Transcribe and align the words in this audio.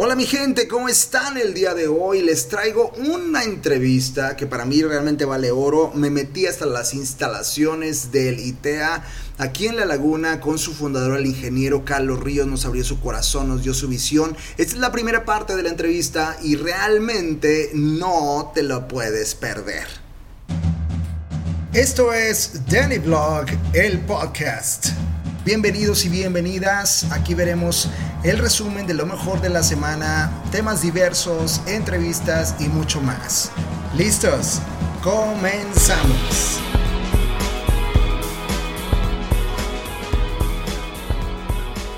Hola 0.00 0.14
mi 0.14 0.26
gente, 0.26 0.68
¿cómo 0.68 0.88
están 0.88 1.38
el 1.38 1.54
día 1.54 1.74
de 1.74 1.88
hoy? 1.88 2.22
Les 2.22 2.46
traigo 2.46 2.92
una 2.98 3.42
entrevista 3.42 4.36
que 4.36 4.46
para 4.46 4.64
mí 4.64 4.80
realmente 4.80 5.24
vale 5.24 5.50
oro. 5.50 5.90
Me 5.92 6.08
metí 6.08 6.46
hasta 6.46 6.66
las 6.66 6.94
instalaciones 6.94 8.12
del 8.12 8.38
ITEA 8.38 9.04
aquí 9.38 9.66
en 9.66 9.74
La 9.74 9.86
Laguna 9.86 10.38
con 10.38 10.56
su 10.56 10.72
fundador, 10.72 11.18
el 11.18 11.26
ingeniero 11.26 11.84
Carlos 11.84 12.20
Ríos. 12.20 12.46
Nos 12.46 12.64
abrió 12.64 12.84
su 12.84 13.00
corazón, 13.00 13.48
nos 13.48 13.64
dio 13.64 13.74
su 13.74 13.88
visión. 13.88 14.36
Esta 14.56 14.74
es 14.74 14.78
la 14.78 14.92
primera 14.92 15.24
parte 15.24 15.56
de 15.56 15.64
la 15.64 15.70
entrevista 15.70 16.38
y 16.44 16.54
realmente 16.54 17.72
no 17.74 18.52
te 18.54 18.62
lo 18.62 18.86
puedes 18.86 19.34
perder. 19.34 19.88
Esto 21.72 22.12
es 22.12 22.52
Danny 22.68 22.98
Vlog, 22.98 23.46
el 23.72 23.98
podcast. 24.02 24.90
Bienvenidos 25.48 26.04
y 26.04 26.10
bienvenidas. 26.10 27.06
Aquí 27.10 27.32
veremos 27.32 27.88
el 28.22 28.36
resumen 28.36 28.86
de 28.86 28.92
lo 28.92 29.06
mejor 29.06 29.40
de 29.40 29.48
la 29.48 29.62
semana, 29.62 30.30
temas 30.52 30.82
diversos, 30.82 31.62
entrevistas 31.66 32.56
y 32.58 32.64
mucho 32.64 33.00
más. 33.00 33.50
¿Listos? 33.96 34.60
Comenzamos. 35.02 36.60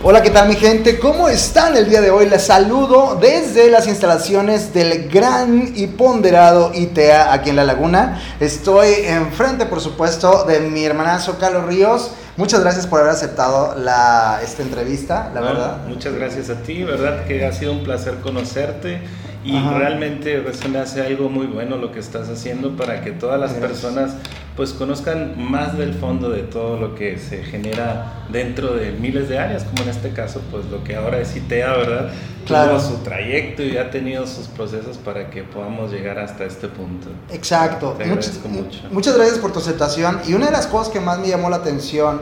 Hola, 0.04 0.22
¿qué 0.22 0.30
tal 0.30 0.48
mi 0.48 0.54
gente? 0.54 1.00
¿Cómo 1.00 1.28
están 1.28 1.76
el 1.76 1.90
día 1.90 2.00
de 2.00 2.12
hoy? 2.12 2.28
Les 2.28 2.44
saludo 2.44 3.18
desde 3.20 3.68
las 3.68 3.88
instalaciones 3.88 4.72
del 4.72 5.08
gran 5.08 5.72
y 5.74 5.88
ponderado 5.88 6.70
ITEA 6.72 7.32
aquí 7.32 7.50
en 7.50 7.56
La 7.56 7.64
Laguna. 7.64 8.22
Estoy 8.38 8.94
enfrente, 9.06 9.66
por 9.66 9.80
supuesto, 9.80 10.44
de 10.44 10.60
mi 10.60 10.84
hermanazo 10.84 11.36
Carlos 11.40 11.66
Ríos. 11.66 12.12
Muchas 12.40 12.60
gracias 12.60 12.86
por 12.86 13.00
haber 13.00 13.12
aceptado 13.12 13.74
la, 13.74 14.40
esta 14.42 14.62
entrevista, 14.62 15.30
la 15.34 15.42
verdad. 15.42 15.86
Muchas 15.86 16.14
gracias 16.14 16.48
a 16.48 16.62
ti, 16.62 16.82
verdad 16.84 17.26
que 17.26 17.44
ha 17.44 17.52
sido 17.52 17.72
un 17.72 17.84
placer 17.84 18.14
conocerte 18.22 19.02
y 19.44 19.58
realmente 19.58 20.40
pues, 20.40 20.66
me 20.66 20.78
hace 20.78 21.02
algo 21.02 21.28
muy 21.28 21.46
bueno 21.46 21.76
lo 21.76 21.92
que 21.92 21.98
estás 21.98 22.30
haciendo 22.30 22.76
para 22.76 23.02
que 23.02 23.12
todas 23.12 23.38
las 23.38 23.52
personas 23.52 24.12
pues 24.56 24.72
conozcan 24.72 25.34
más 25.50 25.76
del 25.78 25.94
fondo 25.94 26.28
de 26.28 26.42
todo 26.42 26.78
lo 26.78 26.94
que 26.94 27.18
se 27.18 27.42
genera 27.44 28.24
dentro 28.30 28.74
de 28.74 28.92
miles 28.92 29.28
de 29.28 29.38
áreas, 29.38 29.64
como 29.64 29.82
en 29.84 29.88
este 29.88 30.10
caso, 30.10 30.42
pues 30.50 30.66
lo 30.66 30.84
que 30.84 30.96
ahora 30.96 31.18
es 31.18 31.34
ITEA, 31.36 31.76
¿verdad? 31.76 32.10
Claro. 32.46 32.76
Tuvo 32.76 32.80
su 32.80 32.96
trayecto 32.98 33.62
y 33.62 33.76
ha 33.76 33.90
tenido 33.90 34.26
sus 34.26 34.48
procesos 34.48 34.98
para 34.98 35.30
que 35.30 35.44
podamos 35.44 35.92
llegar 35.92 36.18
hasta 36.18 36.44
este 36.44 36.68
punto. 36.68 37.08
Exacto. 37.32 37.96
muchas, 38.06 38.38
mucho. 38.44 38.80
muchas 38.90 39.16
gracias 39.16 39.38
por 39.38 39.52
tu 39.52 39.60
aceptación. 39.60 40.20
Y 40.26 40.34
una 40.34 40.46
de 40.46 40.52
las 40.52 40.66
cosas 40.66 40.92
que 40.92 41.00
más 41.00 41.18
me 41.18 41.28
llamó 41.28 41.48
la 41.48 41.56
atención, 41.56 42.20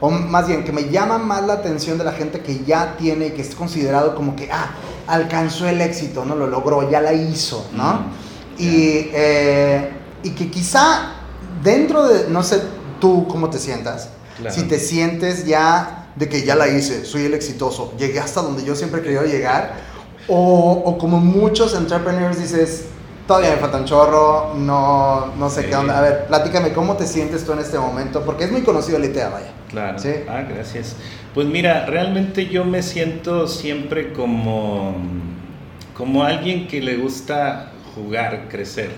o 0.00 0.10
más 0.10 0.46
bien 0.46 0.64
que 0.64 0.72
me 0.72 0.88
llama 0.88 1.18
más 1.18 1.44
la 1.44 1.54
atención 1.54 1.98
de 1.98 2.04
la 2.04 2.12
gente 2.12 2.40
que 2.40 2.64
ya 2.64 2.96
tiene, 2.96 3.32
que 3.32 3.42
es 3.42 3.54
considerado 3.54 4.14
como 4.14 4.36
que, 4.36 4.50
ah, 4.52 4.70
alcanzó 5.06 5.68
el 5.68 5.80
éxito, 5.80 6.24
¿no? 6.24 6.34
Lo 6.34 6.46
logró, 6.46 6.90
ya 6.90 7.00
la 7.00 7.12
hizo, 7.12 7.66
¿no? 7.72 8.28
y, 8.58 9.10
eh, 9.12 9.90
y 10.22 10.30
que 10.30 10.50
quizá 10.50 11.12
dentro 11.62 12.06
de, 12.06 12.28
no 12.28 12.42
sé 12.42 12.60
tú 13.00 13.26
cómo 13.28 13.48
te 13.48 13.58
sientas, 13.58 14.10
si 14.50 14.64
te 14.64 14.78
sientes 14.78 15.46
ya 15.46 16.10
de 16.14 16.28
que 16.28 16.44
ya 16.44 16.54
la 16.54 16.68
hice, 16.68 17.04
soy 17.04 17.24
el 17.24 17.34
exitoso, 17.34 17.92
llegué 17.96 18.20
hasta 18.20 18.42
donde 18.42 18.64
yo 18.64 18.74
siempre 18.74 19.00
he 19.00 19.02
querido 19.04 19.24
llegar, 19.24 19.74
o, 20.28 20.82
o 20.84 20.98
como 20.98 21.18
muchos 21.18 21.74
entrepreneurs 21.74 22.38
dices, 22.38 22.84
todavía 23.26 23.50
me 23.50 23.56
falta 23.56 23.78
un 23.78 23.84
chorro, 23.84 24.54
no, 24.54 25.32
no 25.38 25.50
sé 25.50 25.66
qué 25.66 25.74
onda. 25.74 25.98
A 25.98 26.02
ver, 26.02 26.26
platícame, 26.26 26.72
¿cómo 26.72 26.96
te 26.96 27.06
sientes 27.06 27.44
tú 27.44 27.52
en 27.52 27.60
este 27.60 27.78
momento? 27.78 28.22
Porque 28.24 28.44
es 28.44 28.52
muy 28.52 28.62
conocido 28.62 28.98
el 28.98 29.06
ITEA, 29.06 29.28
vaya. 29.30 29.52
Claro. 29.68 29.98
¿Sí? 29.98 30.10
Ah, 30.28 30.44
gracias. 30.48 30.96
Pues 31.34 31.46
mira, 31.46 31.86
realmente 31.86 32.46
yo 32.46 32.64
me 32.64 32.82
siento 32.82 33.46
siempre 33.46 34.12
como, 34.12 34.96
como 35.94 36.24
alguien 36.24 36.66
que 36.66 36.80
le 36.80 36.96
gusta 36.96 37.72
jugar, 37.94 38.48
crecer. 38.48 38.90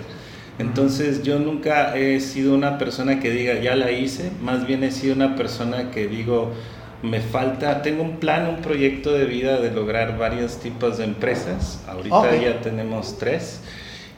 Entonces 0.58 1.22
yo 1.22 1.38
nunca 1.38 1.96
he 1.96 2.20
sido 2.20 2.54
una 2.54 2.76
persona 2.78 3.18
que 3.18 3.30
diga, 3.30 3.54
ya 3.54 3.74
la 3.74 3.91
hice, 3.91 4.30
más 4.42 4.66
bien 4.66 4.84
he 4.84 4.91
sido 4.91 5.14
una 5.14 5.34
persona 5.34 5.91
que 5.91 6.06
digo, 6.06 6.53
me 7.03 7.20
falta, 7.20 7.80
tengo 7.80 8.03
un 8.03 8.19
plan, 8.19 8.47
un 8.47 8.60
proyecto 8.60 9.12
de 9.12 9.25
vida 9.25 9.59
de 9.59 9.70
lograr 9.70 10.19
varios 10.19 10.60
tipos 10.60 10.98
de 10.98 11.04
empresas, 11.04 11.82
ahorita 11.88 12.36
ya 12.36 12.60
tenemos 12.60 13.19
tres, 13.19 13.62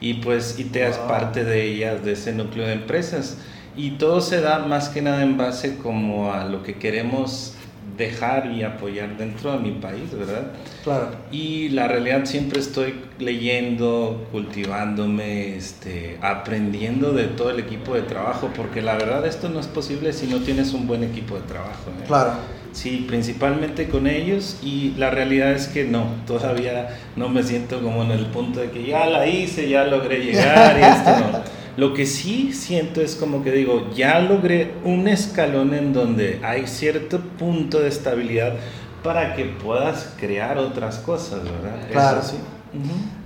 y 0.01 0.15
pues 0.15 0.59
ITEA 0.59 0.89
es 0.89 0.97
parte 0.99 1.45
de 1.45 1.63
ellas, 1.63 2.05
de 2.05 2.13
ese 2.13 2.33
núcleo 2.33 2.67
de 2.67 2.73
empresas, 2.73 3.39
y 3.77 3.93
todo 3.93 4.21
se 4.21 4.41
da 4.41 4.61
más 4.61 4.89
que 4.89 5.03
nada 5.03 5.23
en 5.23 5.37
base 5.37 5.77
como 5.79 6.33
a 6.33 6.45
lo 6.45 6.63
que 6.63 6.75
queremos 6.75 7.55
dejar 7.97 8.51
y 8.53 8.63
apoyar 8.63 9.17
dentro 9.17 9.53
de 9.53 9.59
mi 9.59 9.73
país, 9.73 10.11
¿verdad? 10.17 10.53
Claro. 10.83 11.11
Y 11.31 11.69
la 11.71 11.89
realidad 11.89 12.25
siempre 12.25 12.59
estoy 12.61 12.95
leyendo, 13.19 14.27
cultivándome, 14.33 15.57
este, 15.57 16.19
aprendiendo 16.23 17.13
de 17.13 17.25
todo 17.25 17.51
el 17.51 17.61
equipo 17.61 17.95
de 17.95 18.03
trabajo, 18.03 18.51
porque 18.57 18.81
la 18.81 18.95
verdad 18.95 19.27
esto 19.27 19.49
no 19.49 19.61
es 19.61 19.67
posible 19.67 20.13
si 20.13 20.27
no 20.27 20.39
tienes 20.39 20.73
un 20.73 20.87
buen 20.87 21.05
equipo 21.05 21.37
de 21.37 21.43
trabajo. 21.43 21.91
¿eh? 21.91 22.05
Claro. 22.07 22.33
Sí, 22.73 23.05
principalmente 23.07 23.89
con 23.89 24.07
ellos 24.07 24.59
y 24.63 24.95
la 24.97 25.11
realidad 25.11 25.53
es 25.53 25.69
que 25.69 25.85
no, 25.85 26.07
todavía 26.27 26.99
no 27.17 27.29
me 27.29 27.43
siento 27.43 27.83
como 27.83 28.03
en 28.03 28.13
el 28.13 28.27
punto 28.27 28.61
de 28.61 28.71
que 28.71 28.85
ya 28.85 29.07
la 29.07 29.27
hice, 29.27 29.69
ya 29.69 29.85
logré 29.85 30.25
llegar 30.25 30.79
y 30.79 30.83
esto 30.83 31.27
no. 31.31 31.62
Lo 31.77 31.95
que 31.95 32.07
sí 32.07 32.53
siento 32.53 33.01
es 33.01 33.17
como 33.17 33.43
que 33.43 33.51
digo, 33.51 33.91
ya 33.95 34.21
logré 34.21 34.75
un 34.85 35.09
escalón 35.09 35.75
en 35.75 35.93
donde 35.93 36.41
hay 36.43 36.67
cierto 36.67 37.21
punto 37.21 37.81
de 37.81 37.89
estabilidad 37.89 38.55
para 39.03 39.35
que 39.35 39.47
puedas 39.47 40.13
crear 40.19 40.59
otras 40.59 40.99
cosas, 40.99 41.43
¿verdad? 41.45 41.89
Claro. 41.91 42.23
sí. 42.23 42.37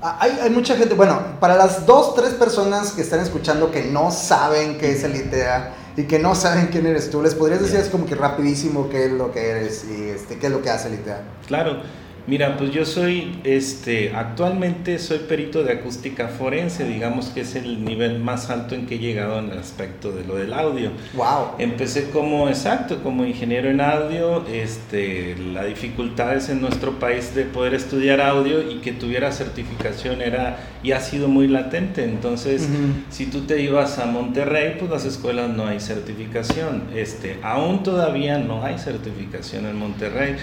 Ah, 0.02 0.18
hay, 0.20 0.38
hay, 0.42 0.50
mucha 0.50 0.76
gente, 0.76 0.94
bueno, 0.94 1.20
para 1.38 1.56
las 1.56 1.86
dos, 1.86 2.16
tres 2.16 2.30
personas 2.34 2.92
que 2.92 3.02
están 3.02 3.20
escuchando 3.20 3.70
que 3.70 3.84
no 3.84 4.10
saben 4.10 4.76
qué 4.76 4.90
es 4.90 5.04
el 5.04 5.14
ITEA 5.14 5.72
y 5.96 6.02
que 6.04 6.18
no 6.18 6.34
saben 6.34 6.66
quién 6.66 6.86
eres 6.86 7.10
tú, 7.10 7.22
¿les 7.22 7.34
podrías 7.34 7.60
decir 7.60 7.78
es 7.78 7.88
como 7.88 8.06
que 8.06 8.16
rapidísimo 8.16 8.88
qué 8.88 9.06
es 9.06 9.12
lo 9.12 9.32
que 9.32 9.48
eres 9.48 9.84
y 9.88 10.08
este, 10.08 10.38
qué 10.38 10.46
es 10.46 10.52
lo 10.52 10.62
que 10.62 10.70
hace 10.70 10.88
el 10.88 10.94
ITEA? 10.94 11.20
Claro. 11.46 11.80
Mira, 12.26 12.56
pues 12.56 12.72
yo 12.72 12.84
soy, 12.84 13.38
este, 13.44 14.12
actualmente 14.12 14.98
soy 14.98 15.18
perito 15.18 15.62
de 15.62 15.74
acústica 15.74 16.26
forense, 16.26 16.84
digamos 16.84 17.26
que 17.26 17.42
es 17.42 17.54
el 17.54 17.84
nivel 17.84 18.18
más 18.18 18.50
alto 18.50 18.74
en 18.74 18.86
que 18.86 18.96
he 18.96 18.98
llegado 18.98 19.38
en 19.38 19.50
el 19.50 19.58
aspecto 19.58 20.10
de 20.10 20.24
lo 20.24 20.34
del 20.34 20.52
audio. 20.52 20.90
Wow. 21.14 21.52
Empecé 21.58 22.10
como, 22.10 22.48
exacto, 22.48 23.00
como 23.04 23.24
ingeniero 23.24 23.70
en 23.70 23.80
audio, 23.80 24.44
este, 24.48 25.36
la 25.36 25.64
dificultad 25.64 26.34
es 26.34 26.48
en 26.48 26.60
nuestro 26.60 26.98
país 26.98 27.32
de 27.36 27.44
poder 27.44 27.74
estudiar 27.74 28.20
audio 28.20 28.68
y 28.68 28.80
que 28.80 28.90
tuviera 28.90 29.30
certificación 29.30 30.20
era, 30.20 30.58
y 30.82 30.90
ha 30.92 31.00
sido 31.00 31.28
muy 31.28 31.46
latente, 31.46 32.02
entonces, 32.02 32.68
si 33.08 33.26
tú 33.26 33.42
te 33.42 33.62
ibas 33.62 34.00
a 34.00 34.06
Monterrey, 34.06 34.74
pues 34.80 34.90
las 34.90 35.04
escuelas 35.04 35.50
no 35.50 35.68
hay 35.68 35.78
certificación, 35.78 36.82
este, 36.92 37.38
aún 37.44 37.84
todavía 37.84 38.38
no 38.38 38.64
hay 38.64 38.78
certificación 38.78 39.66
en 39.66 39.76
Monterrey 39.76 40.36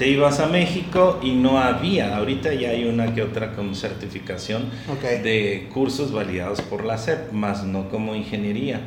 te 0.00 0.08
ibas 0.08 0.40
a 0.40 0.46
México 0.46 1.20
y 1.22 1.32
no 1.32 1.58
había, 1.58 2.16
ahorita 2.16 2.54
ya 2.54 2.70
hay 2.70 2.86
una 2.86 3.14
que 3.14 3.20
otra 3.20 3.52
con 3.52 3.74
certificación 3.74 4.62
de 5.02 5.68
cursos 5.74 6.10
validados 6.10 6.62
por 6.62 6.86
la 6.86 6.96
SEP, 6.96 7.32
más 7.32 7.64
no 7.64 7.90
como 7.90 8.14
ingeniería. 8.14 8.80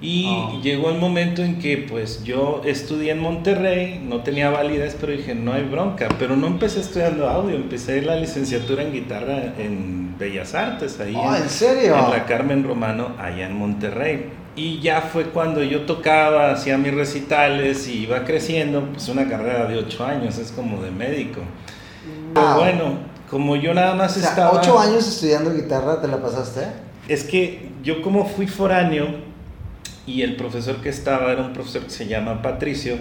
Y 0.00 0.26
ah. 0.26 0.58
llegó 0.60 0.90
el 0.90 0.98
momento 0.98 1.44
en 1.44 1.60
que 1.60 1.76
pues 1.76 2.24
yo 2.24 2.62
estudié 2.64 3.12
en 3.12 3.20
Monterrey, 3.20 4.00
no 4.02 4.24
tenía 4.24 4.50
validez, 4.50 4.96
pero 5.00 5.12
dije, 5.12 5.32
no 5.36 5.52
hay 5.52 5.62
bronca, 5.62 6.08
pero 6.18 6.34
no 6.34 6.48
empecé 6.48 6.80
estudiando 6.80 7.28
audio, 7.28 7.54
empecé 7.54 8.02
la 8.02 8.16
licenciatura 8.16 8.82
en 8.82 8.92
guitarra 8.92 9.54
en 9.58 10.18
Bellas 10.18 10.56
Artes, 10.56 10.98
ahí 10.98 11.14
ah, 11.16 11.38
¿en, 11.40 11.48
serio? 11.48 11.96
en 11.96 12.10
la 12.10 12.24
Carmen 12.26 12.64
Romano, 12.64 13.14
allá 13.20 13.46
en 13.46 13.56
Monterrey. 13.56 14.26
Y 14.58 14.80
ya 14.80 15.02
fue 15.02 15.26
cuando 15.26 15.62
yo 15.62 15.82
tocaba, 15.82 16.50
hacía 16.50 16.76
mis 16.76 16.92
recitales 16.92 17.86
y 17.86 18.02
iba 18.02 18.24
creciendo, 18.24 18.88
pues 18.92 19.08
una 19.08 19.28
carrera 19.28 19.66
de 19.66 19.78
ocho 19.78 20.04
años, 20.04 20.36
es 20.36 20.50
como 20.50 20.82
de 20.82 20.90
médico. 20.90 21.42
Pero 22.34 22.54
bueno, 22.56 22.98
como 23.30 23.54
yo 23.54 23.72
nada 23.72 23.94
más 23.94 24.16
o 24.16 24.20
sea, 24.20 24.30
estaba... 24.30 24.58
¿Ocho 24.58 24.76
años 24.76 25.06
estudiando 25.06 25.54
guitarra 25.54 26.00
te 26.00 26.08
la 26.08 26.20
pasaste? 26.20 26.66
Es 27.06 27.22
que 27.22 27.68
yo 27.84 28.02
como 28.02 28.26
fui 28.26 28.48
foráneo 28.48 29.06
y 30.06 30.22
el 30.22 30.34
profesor 30.34 30.78
que 30.82 30.88
estaba 30.88 31.30
era 31.30 31.42
un 31.42 31.52
profesor 31.52 31.84
que 31.84 31.90
se 31.90 32.08
llama 32.08 32.42
Patricio, 32.42 32.98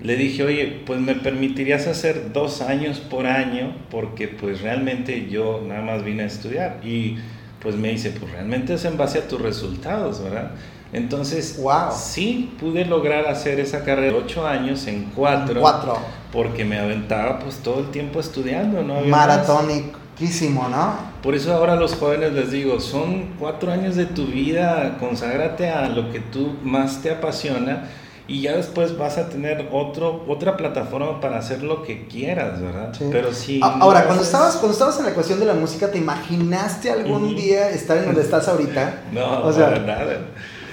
le 0.00 0.16
dije, 0.16 0.42
oye, 0.42 0.82
pues 0.86 1.00
me 1.00 1.16
permitirías 1.16 1.86
hacer 1.86 2.32
dos 2.32 2.62
años 2.62 2.98
por 2.98 3.26
año 3.26 3.76
porque 3.90 4.26
pues 4.26 4.62
realmente 4.62 5.28
yo 5.28 5.62
nada 5.66 5.82
más 5.82 6.02
vine 6.02 6.22
a 6.22 6.26
estudiar. 6.26 6.80
Y 6.82 7.18
pues 7.62 7.76
me 7.76 7.90
dice, 7.90 8.10
pues 8.10 8.32
realmente 8.32 8.74
es 8.74 8.84
en 8.84 8.96
base 8.96 9.20
a 9.20 9.28
tus 9.28 9.40
resultados, 9.40 10.22
¿verdad? 10.22 10.50
Entonces, 10.92 11.58
wow. 11.62 11.90
sí, 11.96 12.54
pude 12.60 12.84
lograr 12.84 13.26
hacer 13.26 13.60
esa 13.60 13.84
carrera 13.84 14.12
de 14.12 14.18
ocho 14.18 14.46
años 14.46 14.86
en 14.86 15.04
cuatro. 15.14 15.60
Cuatro. 15.60 15.96
Porque 16.32 16.64
me 16.64 16.78
aventaba 16.78 17.38
pues 17.38 17.58
todo 17.58 17.80
el 17.80 17.90
tiempo 17.90 18.20
estudiando, 18.20 18.82
¿no? 18.82 19.00
Maratónicísimo, 19.00 20.68
¿no? 20.68 21.12
Por 21.22 21.34
eso 21.34 21.54
ahora 21.54 21.74
a 21.74 21.76
los 21.76 21.94
jóvenes 21.94 22.32
les 22.32 22.50
digo, 22.50 22.80
son 22.80 23.34
cuatro 23.38 23.72
años 23.72 23.96
de 23.96 24.06
tu 24.06 24.26
vida, 24.26 24.98
conságrate 24.98 25.70
a 25.70 25.88
lo 25.88 26.10
que 26.10 26.20
tú 26.20 26.56
más 26.62 27.00
te 27.00 27.10
apasiona 27.10 27.88
y 28.32 28.40
ya 28.40 28.56
después 28.56 28.96
vas 28.96 29.18
a 29.18 29.28
tener 29.28 29.68
otro, 29.72 30.24
otra 30.26 30.56
plataforma 30.56 31.20
para 31.20 31.36
hacer 31.36 31.62
lo 31.62 31.82
que 31.82 32.06
quieras, 32.06 32.62
¿verdad? 32.62 32.90
Pero 33.10 33.30
sí. 33.34 33.60
Ahora, 33.62 34.06
cuando, 34.06 34.24
estabas, 34.24 34.56
cuando 34.56 34.72
estabas 34.72 34.98
en 35.00 35.04
la 35.04 35.12
cuestión 35.12 35.38
de 35.38 35.44
la 35.44 35.52
música, 35.52 35.90
¿te 35.90 35.98
imaginaste 35.98 36.90
algún 36.90 37.36
día 37.36 37.68
estar 37.68 37.98
en 37.98 38.06
donde 38.06 38.22
estás 38.22 38.48
ahorita? 38.48 39.02
no, 39.12 39.44
o 39.44 39.52
sea, 39.52 39.78
nada. 39.80 40.16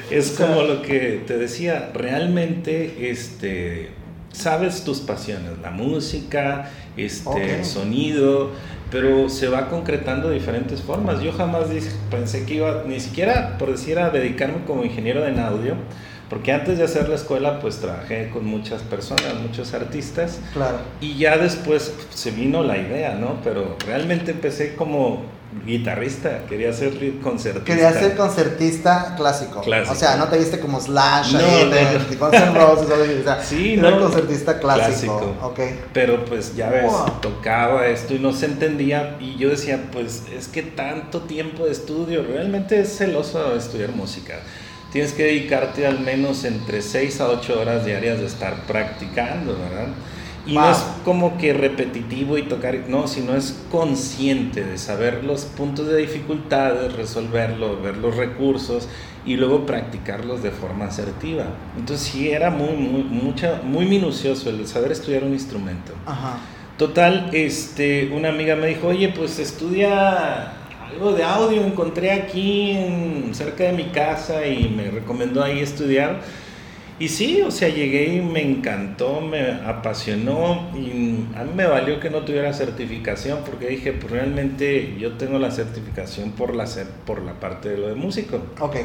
Es 0.10 0.32
como 0.32 0.62
lo 0.62 0.82
que 0.82 1.22
te 1.28 1.38
decía, 1.38 1.92
realmente 1.94 3.12
este, 3.12 3.90
sabes 4.32 4.86
tus 4.86 5.02
pasiones, 5.02 5.60
la 5.62 5.72
música, 5.72 6.72
este, 6.96 7.58
el 7.58 7.66
sonido, 7.66 8.52
pero 8.90 9.28
se 9.28 9.50
va 9.50 9.68
concretando 9.68 10.30
de 10.30 10.36
diferentes 10.36 10.82
formas. 10.82 11.22
Yo 11.22 11.34
jamás 11.34 11.66
pensé 12.10 12.46
que 12.46 12.54
iba, 12.54 12.84
ni 12.88 13.02
siquiera 13.02 13.58
por 13.58 13.70
decir 13.70 14.00
a 14.00 14.12
dedicarme 14.12 14.64
como 14.66 14.86
ingeniero 14.86 15.28
en 15.28 15.40
audio, 15.40 15.76
porque 16.30 16.52
antes 16.52 16.78
de 16.78 16.84
hacer 16.84 17.10
la 17.10 17.16
escuela 17.16 17.60
pues 17.60 17.78
trabajé 17.78 18.30
con 18.30 18.46
muchas 18.46 18.82
personas, 18.84 19.34
muchos 19.42 19.74
artistas. 19.74 20.40
Claro. 20.54 20.78
Y 21.02 21.18
ya 21.18 21.38
después 21.38 21.94
se 22.14 22.32
vino 22.32 22.64
la 22.64 22.78
idea, 22.78 23.16
¿no? 23.16 23.40
Pero 23.44 23.76
realmente 23.86 24.32
empecé 24.32 24.76
como 24.76 25.24
guitarrista, 25.66 26.46
quería 26.48 26.72
ser 26.74 26.92
concertista. 27.22 27.66
Quería 27.66 27.92
ser 27.92 28.16
concertista 28.16 29.16
clásico. 29.18 29.62
clásico. 29.62 29.94
O 29.94 29.96
sea, 29.96 30.16
no 30.18 30.28
te 30.28 30.38
viste 30.38 30.60
como 30.60 30.80
Slash 30.80 31.34
no, 31.34 31.40
ahí 31.40 31.70
de, 31.70 32.54
Roses, 32.54 32.90
o 33.20 33.24
sea, 33.24 33.44
sí, 33.44 33.76
no, 33.76 34.00
concertista 34.00 34.60
clásico. 34.60 35.36
Okay. 35.42 35.80
Pero 35.92 36.24
pues 36.26 36.56
ya 36.56 36.70
ves, 36.70 36.94
tocaba 37.22 37.88
esto 37.88 38.14
y 38.14 38.20
no 38.20 38.32
se 38.34 38.46
entendía 38.46 39.18
y 39.20 39.38
yo 39.38 39.50
decía, 39.50 39.90
pues 39.92 40.24
es 40.38 40.48
que 40.48 40.62
tanto 40.62 41.22
tiempo 41.22 41.66
de 41.66 41.72
estudio, 41.72 42.24
realmente 42.24 42.80
es 42.80 42.96
celoso 42.96 43.56
estudiar 43.56 43.92
música. 43.92 44.36
Tienes 44.92 45.14
que 45.14 45.24
dedicarte 45.24 45.86
al 45.86 46.00
menos 46.00 46.44
entre 46.46 46.82
6 46.82 47.22
a 47.22 47.30
8 47.30 47.60
horas 47.60 47.86
diarias 47.86 48.20
de 48.20 48.26
estar 48.26 48.56
practicando, 48.66 49.58
¿verdad? 49.58 49.90
Y 50.48 50.54
no 50.56 50.72
es 50.72 50.78
como 51.06 51.38
que 51.38 51.54
repetitivo 51.54 52.38
y 52.38 52.44
tocar, 52.44 52.76
no, 52.88 53.08
sino 53.08 53.36
es 53.36 53.60
consciente 53.70 54.64
de 54.64 54.78
saber 54.80 55.24
los 55.24 55.46
puntos 55.46 55.88
de 55.88 55.98
dificultad, 55.98 56.90
resolverlos, 56.96 57.84
ver 57.84 57.98
los 57.98 58.16
recursos 58.16 58.88
y 59.26 59.36
luego 59.36 59.68
practicarlos 59.68 60.42
de 60.42 60.50
forma 60.50 60.86
asertiva. 60.86 61.46
Entonces 61.78 62.08
sí 62.08 62.30
era 62.32 62.50
muy, 62.50 62.76
muy, 62.76 63.04
mucha, 63.04 63.62
muy 63.64 63.86
minucioso 63.86 64.50
el 64.50 64.66
saber 64.66 64.92
estudiar 64.92 65.24
un 65.24 65.34
instrumento. 65.34 65.94
Total, 66.78 67.30
este, 67.34 68.10
una 68.12 68.30
amiga 68.30 68.56
me 68.56 68.68
dijo, 68.68 68.88
oye, 68.88 69.10
pues 69.10 69.38
estudia 69.38 70.54
algo 70.92 71.14
de 71.14 71.24
audio, 71.24 71.64
encontré 71.64 72.12
aquí 72.12 72.72
en, 72.72 73.32
cerca 73.34 73.66
de 73.66 73.74
mi 73.74 73.86
casa 73.86 74.46
y 74.46 74.70
me 74.70 74.90
recomendó 74.92 75.44
ahí 75.44 75.60
estudiar 75.60 76.20
y 77.00 77.08
sí, 77.08 77.42
o 77.42 77.50
sea, 77.50 77.70
llegué 77.70 78.16
y 78.16 78.20
me 78.20 78.42
encantó, 78.42 79.22
me 79.22 79.54
apasionó 79.66 80.70
y 80.76 81.24
a 81.34 81.46
mí 81.46 81.52
me 81.56 81.66
valió 81.66 81.98
que 82.02 82.10
no 82.10 82.20
tuviera 82.20 82.52
certificación 82.52 83.40
porque 83.46 83.68
dije, 83.68 83.94
pues 83.94 84.12
realmente 84.12 84.98
yo 85.00 85.14
tengo 85.14 85.40
la 85.40 85.50
certificación 85.50 86.32
por 86.32 86.54
la, 86.54 86.66
por 87.06 87.22
la 87.22 87.40
parte 87.40 87.70
de 87.70 87.78
lo 87.78 87.88
de 87.88 87.96
músico. 87.96 88.42
Ok. 88.60 88.76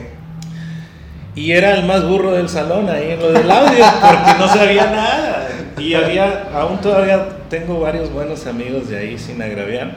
Y 1.35 1.51
era 1.51 1.75
el 1.75 1.87
más 1.87 2.07
burro 2.07 2.31
del 2.31 2.49
salón 2.49 2.89
ahí 2.89 3.11
en 3.11 3.19
lo 3.19 3.33
del 3.33 3.51
audio 3.51 3.85
porque 4.01 4.39
no 4.39 4.47
sabía 4.47 4.87
nada. 4.93 5.49
Y 5.77 5.95
había, 5.95 6.51
aún 6.55 6.81
todavía 6.81 7.41
tengo 7.51 7.81
varios 7.81 8.13
buenos 8.13 8.47
amigos 8.47 8.89
de 8.91 8.97
ahí 8.97 9.19
sin 9.19 9.43
agraviar. 9.43 9.97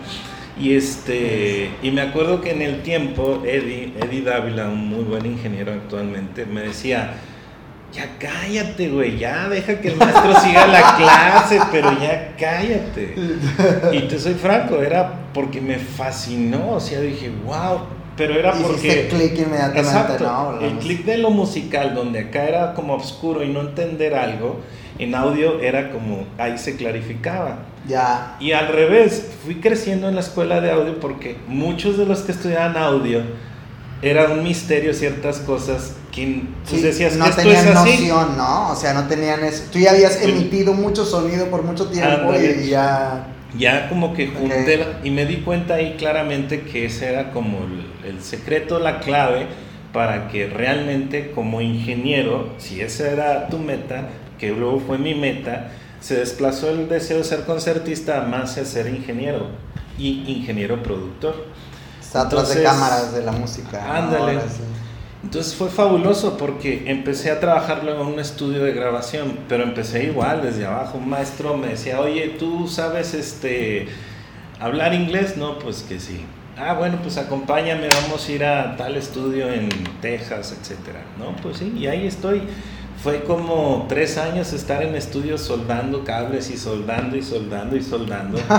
Y 0.60 0.76
este, 0.76 1.70
y 1.84 1.92
me 1.92 2.02
acuerdo 2.02 2.42
que 2.42 2.52
en 2.52 2.62
el 2.62 2.82
tiempo 2.82 3.44
Eddie, 3.46 3.94
Eddie 4.02 4.22
Dávila, 4.22 4.70
un 4.70 4.88
muy 4.88 5.04
buen 5.04 5.26
ingeniero 5.26 5.72
actualmente, 5.72 6.46
me 6.46 6.62
decía, 6.62 7.14
ya 7.94 8.18
cállate, 8.20 8.90
güey, 8.90 9.18
ya 9.18 9.50
deja 9.50 9.80
que 9.80 9.90
el 9.90 9.98
maestro 9.98 10.40
siga 10.44 10.68
la 10.68 10.98
clase, 10.98 11.60
pero 11.72 12.00
ya 12.00 12.36
cállate. 12.38 13.16
Y 13.92 14.02
te 14.02 14.20
soy 14.20 14.34
franco, 14.34 14.82
era 14.82 15.30
porque 15.34 15.62
me 15.62 15.78
fascinó, 15.78 16.74
o 16.74 16.80
sea, 16.80 17.00
dije, 17.02 17.32
wow, 17.46 17.82
pero 18.18 18.34
era 18.34 18.52
porque... 18.54 19.08
clic 19.08 19.38
inmediatamente, 19.38 19.80
exacto, 19.80 20.60
El 20.62 20.78
clic 20.80 21.06
de 21.06 21.20
lo 21.20 21.30
musical, 21.30 21.94
donde 21.94 22.20
acá 22.20 22.48
era 22.48 22.74
como 22.74 22.96
oscuro 22.96 23.44
y 23.44 23.50
no 23.50 23.62
entender 23.62 24.16
algo, 24.16 24.60
en 25.00 25.14
audio 25.16 25.60
era 25.62 25.92
como, 25.92 26.26
ahí 26.38 26.58
se 26.58 26.76
clarificaba. 26.76 27.60
Ya. 27.88 28.36
Y 28.40 28.52
al 28.52 28.68
revés, 28.68 29.28
fui 29.46 29.62
creciendo 29.62 30.10
en 30.10 30.16
la 30.16 30.22
escuela 30.22 30.60
de 30.60 30.72
audio 30.72 31.00
porque 31.00 31.38
muchos 31.48 31.98
de 31.98 32.06
los 32.06 32.22
que 32.22 32.32
estudiaban 32.32 32.76
audio, 32.76 33.22
era 34.02 34.30
un 34.30 34.44
misterio 34.44 34.94
ciertas 34.94 35.40
cosas 35.40 35.94
que 36.12 36.44
pues, 36.70 36.82
decías 36.82 37.16
no 37.16 37.30
tenían 37.32 37.74
noción, 37.74 38.38
¿no? 38.38 38.72
O 38.72 38.76
sea, 38.76 38.94
no 38.94 39.08
tenían 39.08 39.44
eso. 39.44 39.64
Tú 39.72 39.80
ya 39.80 39.92
habías 39.92 40.22
emitido 40.22 40.74
mucho 40.74 41.06
sonido 41.06 41.48
por 41.48 41.64
mucho 41.64 41.88
tiempo 41.88 42.34
y 42.34 42.70
ya 42.70 43.28
ya 43.58 43.90
como 43.90 44.14
que 44.14 44.28
junté 44.28 44.86
y 45.04 45.12
me 45.12 45.26
di 45.26 45.38
cuenta 45.38 45.76
ahí 45.76 45.96
claramente 45.98 46.62
que 46.62 46.86
ese 46.86 47.10
era 47.10 47.32
como 47.32 47.60
el, 47.60 48.10
el, 48.10 48.22
secreto, 48.22 48.80
la 48.80 49.00
clave 49.00 49.48
para 49.94 50.28
que 50.28 50.48
realmente 50.48 51.32
como 51.32 51.62
ingeniero, 51.62 52.54
si 52.58 52.82
esa 52.82 53.10
era 53.10 53.48
tu 53.48 53.58
meta, 53.58 54.10
que 54.38 54.50
luego 54.50 54.80
fue 54.80 54.98
mi 54.98 55.16
meta, 55.16 55.72
se 56.02 56.16
desplazó 56.18 56.70
el 56.70 56.88
deseo 56.88 57.18
de 57.20 57.24
ser 57.24 57.46
concertista 57.46 58.22
a 58.22 58.26
más 58.26 58.56
de 58.56 58.66
ser 58.66 58.88
ingeniero 58.88 59.48
y 59.98 60.24
ingeniero 60.28 60.84
productor. 60.84 61.46
Está 62.00 62.22
atrás 62.22 62.54
de 62.54 62.64
cámaras 62.64 63.14
de 63.14 63.24
la 63.24 63.32
música. 63.32 63.98
Ándale. 63.98 64.40
Entonces 65.24 65.56
fue 65.56 65.70
fabuloso 65.70 66.38
porque 66.38 66.84
empecé 66.88 67.32
a 67.32 67.40
trabajar 67.40 67.84
luego 67.84 68.04
en 68.04 68.14
un 68.14 68.20
estudio 68.20 68.64
de 68.64 68.72
grabación, 68.72 69.40
pero 69.50 69.64
empecé 69.64 70.04
igual 70.06 70.42
desde 70.42 70.66
abajo. 70.66 71.00
Un 71.00 71.10
maestro 71.10 71.58
me 71.58 71.70
decía, 71.70 72.00
oye, 72.00 72.36
¿tú 72.40 72.68
sabes 72.68 73.14
este 73.14 73.88
hablar 74.60 74.94
inglés? 74.94 75.36
No, 75.38 75.58
pues 75.60 75.84
que 75.84 76.00
sí. 76.00 76.24
Ah, 76.58 76.74
bueno, 76.74 76.98
pues 77.02 77.18
acompáñame, 77.18 77.88
vamos 78.04 78.28
a 78.28 78.32
ir 78.32 78.44
a 78.44 78.76
tal 78.78 78.96
estudio 78.96 79.52
en 79.52 79.70
Texas, 80.02 80.56
etcétera. 80.60 81.02
No, 81.20 81.36
pues 81.42 81.58
sí, 81.58 81.74
y 81.78 81.88
ahí 81.88 82.08
estoy. 82.08 82.42
Fue 83.04 83.24
como 83.24 83.86
tres 83.88 84.18
años 84.18 84.54
estar 84.54 84.82
en 84.82 84.96
estudios 84.96 85.42
soldando 85.42 86.04
cables 86.04 86.50
y 86.50 86.58
soldando 86.58 87.16
y 87.16 87.22
soldando 87.22 87.76
y 87.76 87.84
soldando. 87.84 88.40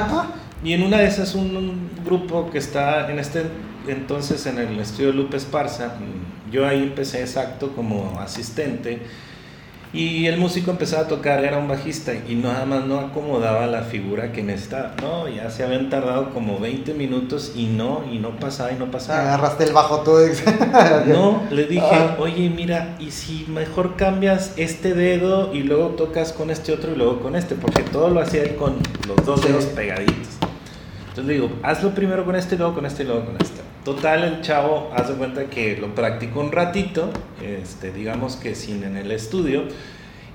Y 0.65 0.73
en 0.73 0.83
una 0.83 0.99
de 0.99 1.07
esas 1.07 1.35
un, 1.35 1.89
grupo 2.05 2.51
que 2.51 2.59
está 2.59 3.11
en 3.11 3.19
este 3.19 3.45
entonces 3.87 4.45
en 4.47 4.59
el 4.59 4.79
estudio 4.81 5.13
Lupe 5.13 5.37
Esparza, 5.37 5.95
yo 6.51 6.67
ahí 6.67 6.83
empecé 6.83 7.21
exacto 7.21 7.73
como 7.75 8.19
asistente 8.21 9.01
y 9.93 10.27
el 10.27 10.37
músico 10.37 10.71
empezaba 10.71 11.05
a 11.05 11.09
tocar, 11.09 11.43
era 11.43 11.57
un 11.57 11.67
bajista 11.67 12.13
y 12.15 12.35
nada 12.35 12.67
más 12.67 12.85
no 12.85 13.01
acomodaba 13.01 13.67
la 13.67 13.83
figura 13.83 14.33
que 14.33 14.43
necesitaba. 14.43 14.93
No, 15.01 15.29
ya 15.29 15.51
se 15.51 15.65
habían 15.65 15.89
tardado 15.89 16.29
como 16.35 16.59
20 16.59 16.93
minutos 16.93 17.53
y 17.57 17.67
no, 17.67 18.05
y 18.13 18.19
no 18.19 18.37
pasaba 18.37 18.71
y 18.73 18.75
no 18.75 18.91
pasaba. 18.91 19.21
Agarraste 19.21 19.65
el 19.65 19.73
bajo 19.73 20.03
tú. 20.03 20.13
no, 21.07 21.43
le 21.51 21.65
dije, 21.65 22.11
oye, 22.19 22.51
mira, 22.51 22.97
¿y 23.01 23.13
si 23.13 23.47
mejor 23.49 23.97
cambias 23.97 24.53
este 24.57 24.93
dedo 24.93 25.55
y 25.55 25.63
luego 25.63 25.89
tocas 25.91 26.35
con 26.35 26.51
este 26.51 26.73
otro 26.73 26.93
y 26.93 26.97
luego 26.97 27.21
con 27.21 27.35
este? 27.35 27.55
Porque 27.55 27.83
todo 27.83 28.11
lo 28.11 28.21
hacía 28.21 28.43
él 28.43 28.57
con 28.57 28.77
los 29.07 29.25
dos 29.25 29.43
dedos 29.43 29.65
pegaditos. 29.65 30.28
Entonces 31.19 31.37
le 31.37 31.47
digo, 31.47 31.61
hazlo 31.65 31.95
primero 31.97 32.25
con 32.25 32.37
este, 32.37 32.57
luego 32.57 32.75
con 32.75 32.87
este 32.87 33.03
luego 33.03 33.25
con 33.25 33.35
este. 33.41 33.61
Total, 33.85 34.23
el 34.23 34.41
chavo 34.41 34.93
hace 34.95 35.15
cuenta 35.15 35.47
que 35.47 35.77
lo 35.77 35.93
practicó 35.93 36.39
un 36.39 36.53
ratito, 36.53 37.11
este, 37.43 37.91
digamos 37.91 38.37
que 38.37 38.55
sin 38.55 38.85
en 38.85 38.97
el 38.97 39.11
estudio, 39.11 39.65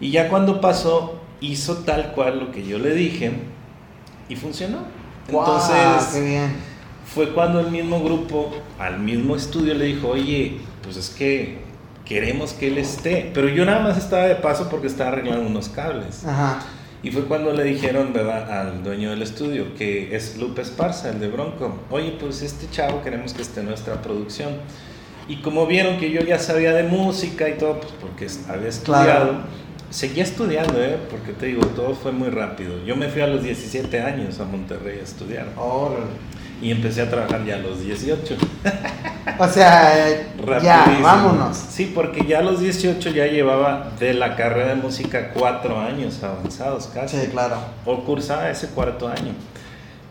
y 0.01 0.11
ya 0.11 0.27
cuando 0.27 0.59
pasó, 0.59 1.21
hizo 1.39 1.77
tal 1.83 2.11
cual 2.11 2.39
lo 2.39 2.51
que 2.51 2.65
yo 2.65 2.79
le 2.79 2.93
dije 2.93 3.31
y 4.27 4.35
funcionó. 4.35 4.79
Entonces, 5.29 6.51
fue 7.05 7.29
cuando 7.33 7.61
el 7.61 7.71
mismo 7.71 8.03
grupo, 8.03 8.51
al 8.77 8.99
mismo 8.99 9.37
estudio, 9.37 9.75
le 9.75 9.85
dijo, 9.85 10.09
oye, 10.09 10.57
pues 10.81 10.97
es 10.97 11.09
que 11.09 11.59
queremos 12.03 12.51
que 12.51 12.67
él 12.67 12.77
esté. 12.77 13.31
Pero 13.33 13.47
yo 13.47 13.63
nada 13.63 13.79
más 13.79 13.97
estaba 13.97 14.23
de 14.23 14.35
paso 14.35 14.67
porque 14.69 14.87
estaba 14.87 15.11
arreglando 15.11 15.47
unos 15.47 15.69
cables. 15.69 16.25
Ajá. 16.25 16.59
Y 17.03 17.11
fue 17.11 17.25
cuando 17.25 17.51
le 17.51 17.65
dijeron, 17.65 18.13
¿verdad?, 18.13 18.49
al 18.49 18.81
dueño 18.81 19.09
del 19.09 19.21
estudio, 19.21 19.75
que 19.75 20.15
es 20.15 20.37
Lupe 20.37 20.61
Esparza, 20.61 21.09
el 21.09 21.19
de 21.19 21.27
Bronco, 21.27 21.79
oye, 21.91 22.15
pues 22.17 22.41
este 22.41 22.69
chavo 22.71 23.03
queremos 23.03 23.33
que 23.33 23.41
esté 23.41 23.59
en 23.59 23.67
nuestra 23.67 24.01
producción. 24.01 24.53
Y 25.27 25.37
como 25.41 25.67
vieron 25.67 25.97
que 25.97 26.11
yo 26.11 26.21
ya 26.21 26.39
sabía 26.39 26.73
de 26.73 26.83
música 26.83 27.49
y 27.49 27.57
todo, 27.57 27.81
pues 27.81 27.93
porque 27.99 28.27
había 28.49 28.69
estudiado, 28.69 29.41
seguía 29.89 30.23
estudiando, 30.23 30.81
¿eh? 30.81 30.97
Porque 31.09 31.33
te 31.33 31.47
digo, 31.47 31.65
todo 31.67 31.93
fue 31.93 32.13
muy 32.13 32.29
rápido. 32.29 32.83
Yo 32.85 32.95
me 32.95 33.09
fui 33.09 33.21
a 33.21 33.27
los 33.27 33.43
17 33.43 34.01
años 34.01 34.39
a 34.39 34.45
Monterrey 34.45 34.99
a 34.99 35.03
estudiar. 35.03 35.47
Y 36.63 36.71
empecé 36.71 37.01
a 37.01 37.09
trabajar 37.09 37.45
ya 37.45 37.55
a 37.55 37.59
los 37.59 37.81
18. 37.81 38.35
O 39.37 39.47
sea, 39.47 40.25
ya, 40.61 40.99
vámonos. 41.01 41.57
Sí, 41.57 41.91
porque 41.93 42.25
ya 42.25 42.39
a 42.39 42.41
los 42.41 42.59
18 42.59 43.09
ya 43.11 43.25
llevaba 43.25 43.91
de 43.99 44.13
la 44.13 44.35
carrera 44.35 44.69
de 44.69 44.75
música 44.75 45.31
cuatro 45.33 45.79
años 45.79 46.21
avanzados 46.23 46.89
casi. 46.93 47.19
Sí, 47.19 47.27
claro. 47.27 47.57
O 47.85 48.03
cursaba 48.03 48.49
ese 48.49 48.67
cuarto 48.67 49.07
año. 49.07 49.33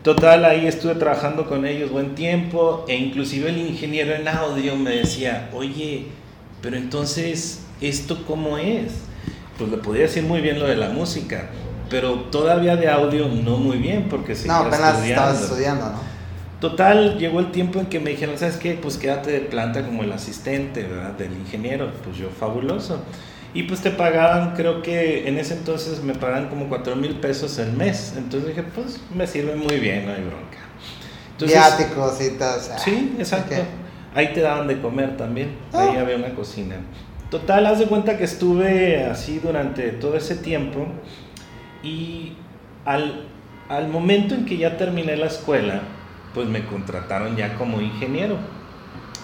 Total, 0.03 0.43
ahí 0.45 0.67
estuve 0.67 0.95
trabajando 0.95 1.47
con 1.47 1.65
ellos 1.65 1.91
buen 1.91 2.15
tiempo 2.15 2.85
e 2.87 2.95
inclusive 2.95 3.49
el 3.49 3.57
ingeniero 3.57 4.13
en 4.13 4.27
audio 4.27 4.75
me 4.75 4.91
decía, 4.91 5.49
oye, 5.53 6.07
pero 6.61 6.75
entonces, 6.75 7.61
¿esto 7.81 8.25
cómo 8.25 8.57
es? 8.57 8.91
pues 9.57 9.69
le 9.69 9.77
podía 9.77 10.03
decir 10.03 10.23
muy 10.23 10.41
bien 10.41 10.59
lo 10.59 10.67
de 10.67 10.75
la 10.75 10.89
música, 10.89 11.49
pero 11.89 12.13
todavía 12.31 12.75
de 12.75 12.89
audio 12.89 13.27
no 13.27 13.57
muy 13.57 13.77
bien 13.77 14.07
porque 14.09 14.35
seguía 14.35 14.53
No, 14.53 14.59
apenas 14.65 15.03
estabas 15.03 15.41
estudiando, 15.41 15.85
¿no? 15.85 16.12
Total, 16.63 17.17
llegó 17.17 17.41
el 17.41 17.51
tiempo 17.51 17.81
en 17.81 17.87
que 17.87 17.99
me 17.99 18.11
dijeron, 18.11 18.37
¿sabes 18.37 18.55
qué? 18.55 18.79
Pues 18.81 18.95
quédate 18.95 19.31
de 19.31 19.41
planta 19.41 19.85
como 19.85 20.01
el 20.01 20.13
asistente, 20.13 20.83
¿verdad? 20.83 21.11
Del 21.11 21.33
ingeniero. 21.33 21.91
Pues 22.05 22.15
yo, 22.15 22.29
fabuloso. 22.29 23.03
Y 23.53 23.63
pues 23.63 23.81
te 23.81 23.91
pagaban, 23.91 24.55
creo 24.55 24.81
que 24.81 25.27
en 25.27 25.37
ese 25.37 25.55
entonces 25.55 26.01
me 26.01 26.13
pagaban 26.13 26.47
como 26.47 26.69
4 26.69 26.95
mil 26.95 27.15
pesos 27.15 27.59
el 27.59 27.73
mes. 27.73 28.13
Entonces 28.15 28.55
dije, 28.55 28.63
pues 28.63 29.01
me 29.13 29.27
sirve 29.27 29.57
muy 29.57 29.77
bien, 29.77 30.05
no 30.05 30.13
hay 30.13 30.21
bronca. 30.21 30.59
Entonces, 31.31 31.57
Viáticos 31.57 32.21
y 32.21 32.29
todo. 32.37 32.77
sí, 32.77 33.13
exacto. 33.19 33.55
Ahí 34.15 34.31
te 34.31 34.39
daban 34.39 34.65
de 34.65 34.79
comer 34.79 35.17
también. 35.17 35.57
Ah. 35.73 35.89
Ahí 35.91 35.97
había 35.97 36.15
una 36.15 36.33
cocina. 36.33 36.77
Total, 37.29 37.65
haz 37.65 37.79
de 37.79 37.87
cuenta 37.87 38.17
que 38.17 38.23
estuve 38.23 39.03
así 39.03 39.41
durante 39.43 39.89
todo 39.89 40.15
ese 40.15 40.37
tiempo. 40.37 40.87
Y 41.83 42.37
al, 42.85 43.25
al 43.67 43.89
momento 43.89 44.33
en 44.33 44.45
que 44.45 44.55
ya 44.55 44.77
terminé 44.77 45.17
la 45.17 45.25
escuela, 45.25 45.81
pues 46.33 46.47
me 46.47 46.65
contrataron 46.65 47.35
ya 47.35 47.55
como 47.55 47.81
ingeniero. 47.81 48.37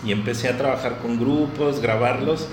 Y 0.06 0.12
empecé 0.12 0.48
a 0.48 0.58
trabajar 0.58 1.00
con 1.00 1.20
grupos, 1.20 1.82
grabarlos, 1.82 2.48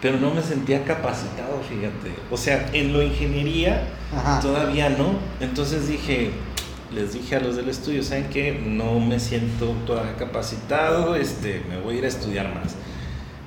pero 0.00 0.18
no 0.18 0.32
me 0.32 0.42
sentía 0.42 0.84
capacitado, 0.84 1.60
fíjate. 1.68 2.14
O 2.30 2.36
sea, 2.36 2.68
en 2.72 2.92
lo 2.92 3.02
ingeniería 3.02 3.88
todavía 4.40 4.90
no. 4.90 5.14
Entonces 5.40 5.88
dije, 5.88 6.30
les 6.94 7.12
dije 7.12 7.36
a 7.36 7.40
los 7.40 7.56
del 7.56 7.68
estudio, 7.68 8.02
¿saben 8.02 8.28
qué? 8.30 8.62
No 8.64 9.00
me 9.00 9.18
siento 9.18 9.74
todavía 9.86 10.14
capacitado, 10.16 11.16
este, 11.16 11.62
me 11.68 11.80
voy 11.80 11.96
a 11.96 11.98
ir 11.98 12.04
a 12.04 12.08
estudiar 12.08 12.54
más. 12.54 12.76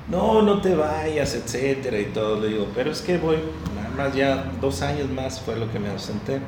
No, 0.10 0.42
no 0.42 0.62
te 0.62 0.74
vayas, 0.76 1.36
etcétera, 1.36 2.00
y 2.00 2.06
todo. 2.06 2.40
Le 2.40 2.48
digo, 2.50 2.68
pero 2.74 2.92
es 2.92 3.02
que 3.02 3.18
voy, 3.18 3.38
nada 3.76 3.90
más 3.96 4.16
ya 4.16 4.52
dos 4.62 4.82
años 4.82 5.10
más 5.10 5.40
fue 5.40 5.58
lo 5.58 5.72
que 5.72 5.80
me 5.80 5.90
ausenté. 5.90 6.40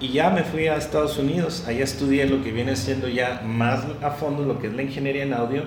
Y 0.00 0.12
ya 0.12 0.30
me 0.30 0.44
fui 0.44 0.68
a 0.68 0.76
Estados 0.76 1.18
Unidos, 1.18 1.64
allá 1.66 1.82
estudié 1.82 2.26
lo 2.26 2.42
que 2.44 2.52
viene 2.52 2.76
siendo 2.76 3.08
ya 3.08 3.42
más 3.44 3.84
a 4.00 4.10
fondo 4.10 4.44
lo 4.44 4.60
que 4.60 4.68
es 4.68 4.72
la 4.72 4.82
ingeniería 4.82 5.24
en 5.24 5.34
audio, 5.34 5.64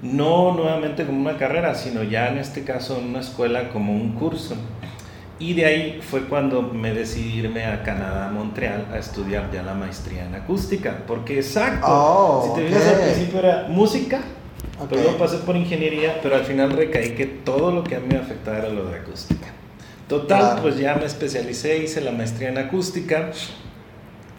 no 0.00 0.52
nuevamente 0.54 1.04
como 1.04 1.20
una 1.20 1.36
carrera, 1.36 1.74
sino 1.74 2.04
ya 2.04 2.28
en 2.28 2.38
este 2.38 2.62
caso 2.62 2.98
en 2.98 3.06
una 3.06 3.20
escuela 3.20 3.70
como 3.70 3.92
un 3.92 4.12
curso. 4.12 4.54
Y 5.40 5.54
de 5.54 5.64
ahí 5.64 6.00
fue 6.00 6.26
cuando 6.26 6.62
me 6.62 6.94
decidí 6.94 7.40
irme 7.40 7.64
a 7.64 7.82
Canadá, 7.82 8.28
a 8.28 8.30
Montreal, 8.30 8.86
a 8.92 8.98
estudiar 8.98 9.50
ya 9.52 9.64
la 9.64 9.74
maestría 9.74 10.24
en 10.24 10.36
acústica. 10.36 11.02
Porque 11.08 11.38
exacto, 11.38 11.86
oh, 11.88 12.54
si 12.54 12.60
te 12.60 12.68
fijas 12.68 12.86
al 12.86 13.00
principio 13.00 13.38
era 13.40 13.66
música, 13.68 14.20
pero 14.88 15.02
luego 15.02 15.18
pasé 15.18 15.38
por 15.38 15.56
ingeniería, 15.56 16.20
pero 16.22 16.36
al 16.36 16.44
final 16.44 16.70
recaí 16.70 17.16
que 17.16 17.26
todo 17.26 17.72
lo 17.72 17.82
que 17.82 17.96
a 17.96 17.98
mí 17.98 18.06
me 18.08 18.18
afectaba 18.18 18.58
era 18.58 18.68
lo 18.68 18.84
de 18.84 18.98
acústica. 18.98 19.48
Total, 20.08 20.60
pues 20.62 20.78
ya 20.78 20.94
me 20.94 21.06
especialicé, 21.06 21.78
hice 21.78 22.00
la 22.02 22.12
maestría 22.12 22.50
en 22.50 22.58
acústica 22.58 23.30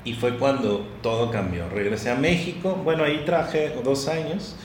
y 0.05 0.13
fue 0.13 0.37
cuando 0.37 0.85
todo 1.01 1.31
cambió. 1.31 1.67
Regresé 1.67 2.11
a 2.11 2.15
México, 2.15 2.79
bueno, 2.83 3.03
ahí 3.03 3.23
traje 3.25 3.73
dos 3.83 4.07
años, 4.07 4.55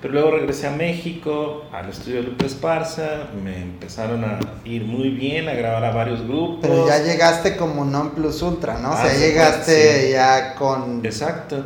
pero 0.00 0.14
luego 0.14 0.30
regresé 0.30 0.68
a 0.68 0.70
México, 0.70 1.64
al 1.72 1.90
estudio 1.90 2.18
de 2.18 2.28
Lupe 2.28 2.46
Esparza, 2.46 3.28
me 3.42 3.60
empezaron 3.60 4.24
a 4.24 4.38
ir 4.64 4.84
muy 4.84 5.10
bien, 5.10 5.48
a 5.48 5.54
grabar 5.54 5.84
a 5.84 5.90
varios 5.90 6.22
grupos. 6.22 6.60
Pero 6.62 6.86
ya 6.86 7.02
llegaste 7.02 7.56
como 7.56 7.84
non 7.84 8.10
plus 8.10 8.40
ultra, 8.40 8.78
¿no? 8.78 8.92
o 8.92 8.96
sea, 8.96 9.10
ah, 9.10 9.18
llegaste 9.18 10.10
ya 10.12 10.54
con... 10.54 11.04
Exacto. 11.04 11.64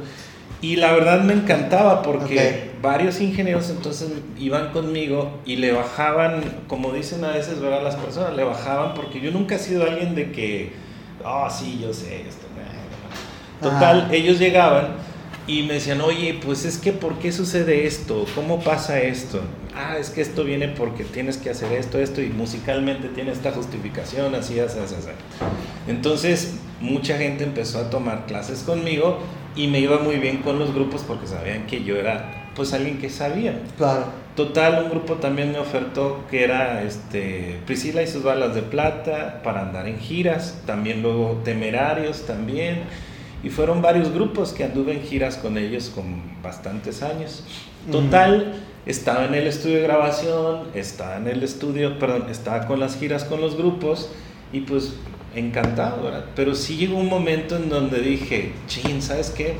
Y 0.60 0.76
la 0.76 0.92
verdad 0.92 1.22
me 1.22 1.34
encantaba 1.34 2.02
porque 2.02 2.72
varios 2.82 3.20
ingenieros 3.20 3.70
entonces 3.70 4.10
iban 4.38 4.72
conmigo 4.72 5.38
y 5.44 5.56
le 5.56 5.70
bajaban, 5.70 6.42
como 6.66 6.92
dicen 6.92 7.24
a 7.24 7.28
veces, 7.28 7.60
¿verdad? 7.60 7.82
Las 7.82 7.94
personas 7.94 8.34
le 8.34 8.42
bajaban 8.42 8.94
porque 8.94 9.20
yo 9.20 9.30
nunca 9.30 9.54
he 9.54 9.58
sido 9.58 9.84
alguien 9.84 10.16
de 10.16 10.32
que, 10.32 10.72
oh, 11.24 11.48
sí, 11.48 11.78
yo 11.80 11.92
sé 11.92 12.22
esto. 12.22 12.47
Total, 13.60 14.08
ellos 14.12 14.38
llegaban 14.38 15.08
y 15.48 15.62
me 15.62 15.74
decían, 15.74 16.02
oye, 16.02 16.38
pues 16.44 16.66
es 16.66 16.76
que, 16.76 16.92
¿por 16.92 17.18
qué 17.18 17.32
sucede 17.32 17.86
esto? 17.86 18.26
¿Cómo 18.34 18.60
pasa 18.60 19.00
esto? 19.00 19.40
Ah, 19.74 19.96
es 19.98 20.10
que 20.10 20.20
esto 20.20 20.44
viene 20.44 20.68
porque 20.68 21.04
tienes 21.04 21.38
que 21.38 21.48
hacer 21.48 21.72
esto, 21.72 21.98
esto, 21.98 22.20
y 22.20 22.28
musicalmente 22.28 23.08
tiene 23.08 23.32
esta 23.32 23.50
justificación, 23.52 24.34
así, 24.34 24.60
así, 24.60 24.78
así. 24.78 24.94
así. 24.94 25.08
Entonces, 25.88 26.56
mucha 26.80 27.16
gente 27.16 27.44
empezó 27.44 27.78
a 27.78 27.88
tomar 27.88 28.26
clases 28.26 28.62
conmigo 28.62 29.18
y 29.56 29.68
me 29.68 29.80
iba 29.80 29.98
muy 29.98 30.16
bien 30.16 30.38
con 30.38 30.58
los 30.58 30.74
grupos 30.74 31.02
porque 31.02 31.26
sabían 31.26 31.66
que 31.66 31.82
yo 31.82 31.96
era, 31.96 32.50
pues, 32.54 32.74
alguien 32.74 32.98
que 32.98 33.08
sabía. 33.08 33.58
Claro. 33.78 34.04
Total, 34.36 34.84
un 34.84 34.90
grupo 34.90 35.14
también 35.14 35.50
me 35.50 35.58
ofertó 35.58 36.24
que 36.30 36.44
era 36.44 36.82
este, 36.82 37.58
Priscila 37.66 38.02
y 38.02 38.06
sus 38.06 38.22
balas 38.22 38.54
de 38.54 38.62
plata 38.62 39.40
para 39.42 39.62
andar 39.62 39.88
en 39.88 39.98
giras, 39.98 40.60
también 40.66 41.02
luego 41.02 41.40
Temerarios 41.42 42.26
también 42.26 42.82
y 43.42 43.50
fueron 43.50 43.82
varios 43.82 44.12
grupos 44.12 44.52
que 44.52 44.64
anduve 44.64 44.92
en 44.92 45.02
giras 45.02 45.36
con 45.36 45.58
ellos 45.58 45.90
con 45.94 46.22
bastantes 46.42 47.02
años. 47.02 47.44
Total, 47.90 48.54
estaba 48.86 49.26
en 49.26 49.34
el 49.34 49.46
estudio 49.46 49.76
de 49.76 49.82
grabación, 49.82 50.68
estaba 50.74 51.16
en 51.16 51.28
el 51.28 51.42
estudio, 51.42 51.98
perdón, 51.98 52.26
estaba 52.30 52.66
con 52.66 52.80
las 52.80 52.98
giras 52.98 53.24
con 53.24 53.40
los 53.40 53.56
grupos 53.56 54.10
y 54.52 54.60
pues 54.60 54.94
encantado, 55.34 56.02
¿verdad? 56.02 56.24
Pero 56.34 56.54
sí 56.54 56.76
llegó 56.76 56.96
un 56.98 57.08
momento 57.08 57.56
en 57.56 57.68
donde 57.68 58.00
dije, 58.00 58.52
chin, 58.66 59.02
¿sabes 59.02 59.30
qué? 59.30 59.56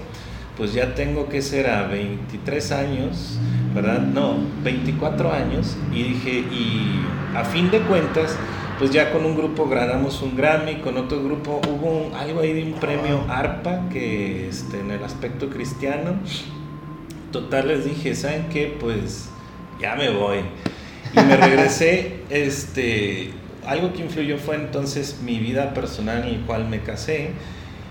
Pues 0.56 0.72
ya 0.72 0.94
tengo 0.94 1.28
que 1.28 1.40
ser 1.40 1.70
a 1.70 1.86
23 1.86 2.72
años, 2.72 3.38
¿verdad? 3.74 4.00
No, 4.00 4.38
24 4.64 5.32
años 5.32 5.76
y 5.92 6.02
dije, 6.02 6.38
y 6.40 7.00
a 7.36 7.44
fin 7.44 7.70
de 7.70 7.80
cuentas, 7.80 8.36
pues 8.78 8.92
ya 8.92 9.10
con 9.12 9.24
un 9.24 9.36
grupo 9.36 9.68
ganamos 9.68 10.22
un 10.22 10.36
Grammy, 10.36 10.76
con 10.76 10.96
otro 10.96 11.22
grupo 11.22 11.60
hubo 11.68 12.16
algo 12.16 12.40
ahí 12.40 12.52
de 12.52 12.62
un 12.62 12.74
premio 12.74 13.24
ARPA 13.28 13.88
que 13.88 14.48
este, 14.48 14.78
en 14.78 14.92
el 14.92 15.02
aspecto 15.02 15.50
cristiano. 15.50 16.14
Total 17.32 17.66
les 17.66 17.84
dije, 17.84 18.14
¿saben 18.14 18.48
qué? 18.50 18.76
Pues 18.78 19.30
ya 19.80 19.96
me 19.96 20.10
voy. 20.10 20.38
Y 21.12 21.20
me 21.20 21.36
regresé, 21.36 22.20
este, 22.30 23.32
algo 23.66 23.92
que 23.92 24.02
influyó 24.02 24.38
fue 24.38 24.54
entonces 24.54 25.20
mi 25.22 25.38
vida 25.40 25.74
personal 25.74 26.28
en 26.28 26.40
la 26.40 26.46
cual 26.46 26.68
me 26.68 26.80
casé 26.80 27.32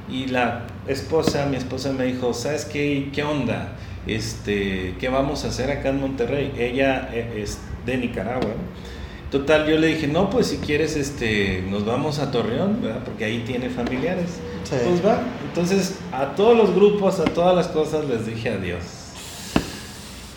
y 0.09 0.27
la 0.27 0.67
esposa, 0.87 1.47
mi 1.47 1.57
esposa 1.57 1.91
me 1.91 2.05
dijo, 2.05 2.33
¿sabes 2.33 2.63
qué? 2.63 3.09
¿Qué 3.13 3.23
onda? 3.23 3.73
Este, 4.07 4.95
¿qué 4.99 5.09
vamos 5.09 5.43
a 5.43 5.49
hacer 5.49 5.69
acá 5.69 5.89
en 5.89 5.99
Monterrey? 5.99 6.53
Ella 6.57 7.09
eh, 7.11 7.41
es 7.43 7.59
de 7.85 7.97
Nicaragua. 7.97 8.53
Total, 9.31 9.67
yo 9.67 9.77
le 9.77 9.87
dije, 9.87 10.07
no, 10.07 10.29
pues 10.29 10.47
si 10.47 10.57
quieres, 10.57 10.95
este, 10.95 11.61
nos 11.69 11.85
vamos 11.85 12.19
a 12.19 12.31
Torreón, 12.31 12.81
¿verdad? 12.81 13.03
Porque 13.03 13.25
ahí 13.25 13.43
tiene 13.45 13.69
familiares. 13.69 14.39
Pues 14.69 15.05
va. 15.05 15.21
Entonces, 15.47 15.99
a 16.13 16.35
todos 16.35 16.57
los 16.57 16.73
grupos, 16.73 17.19
a 17.19 17.25
todas 17.25 17.53
las 17.53 17.67
cosas 17.67 18.05
les 18.05 18.25
dije 18.25 18.49
adiós. 18.49 18.83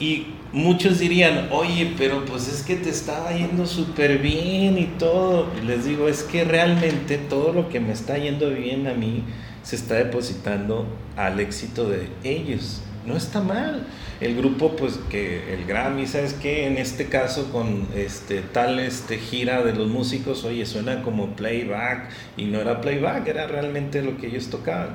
Y 0.00 0.26
muchos 0.52 0.98
dirían, 0.98 1.48
oye, 1.52 1.94
pero 1.96 2.24
pues 2.24 2.48
es 2.48 2.62
que 2.62 2.74
te 2.74 2.90
estaba 2.90 3.32
yendo 3.32 3.64
súper 3.66 4.18
bien 4.18 4.76
y 4.76 4.86
todo. 4.98 5.46
Y 5.62 5.66
les 5.66 5.84
digo, 5.84 6.08
es 6.08 6.24
que 6.24 6.44
realmente 6.44 7.18
todo 7.18 7.52
lo 7.52 7.68
que 7.68 7.78
me 7.78 7.92
está 7.92 8.18
yendo 8.18 8.50
bien 8.50 8.88
a 8.88 8.94
mí 8.94 9.22
se 9.62 9.76
está 9.76 9.94
depositando 9.94 10.86
al 11.16 11.38
éxito 11.38 11.88
de 11.88 12.08
ellos. 12.24 12.80
No 13.06 13.16
está 13.16 13.40
mal 13.40 13.86
el 14.20 14.36
grupo, 14.36 14.76
pues 14.76 14.98
que 15.08 15.54
el 15.54 15.64
Grammy, 15.64 16.06
¿sabes 16.06 16.34
qué? 16.34 16.66
En 16.66 16.76
este 16.76 17.06
caso 17.06 17.50
con 17.50 17.86
este 17.96 18.42
tal 18.42 18.78
este 18.78 19.18
gira 19.18 19.62
de 19.62 19.72
los 19.72 19.88
músicos, 19.88 20.44
oye, 20.44 20.66
suena 20.66 21.02
como 21.02 21.28
playback 21.28 22.10
y 22.36 22.44
no 22.44 22.60
era 22.60 22.82
playback, 22.82 23.26
era 23.26 23.46
realmente 23.46 24.02
lo 24.02 24.18
que 24.18 24.26
ellos 24.26 24.48
tocaban. 24.48 24.90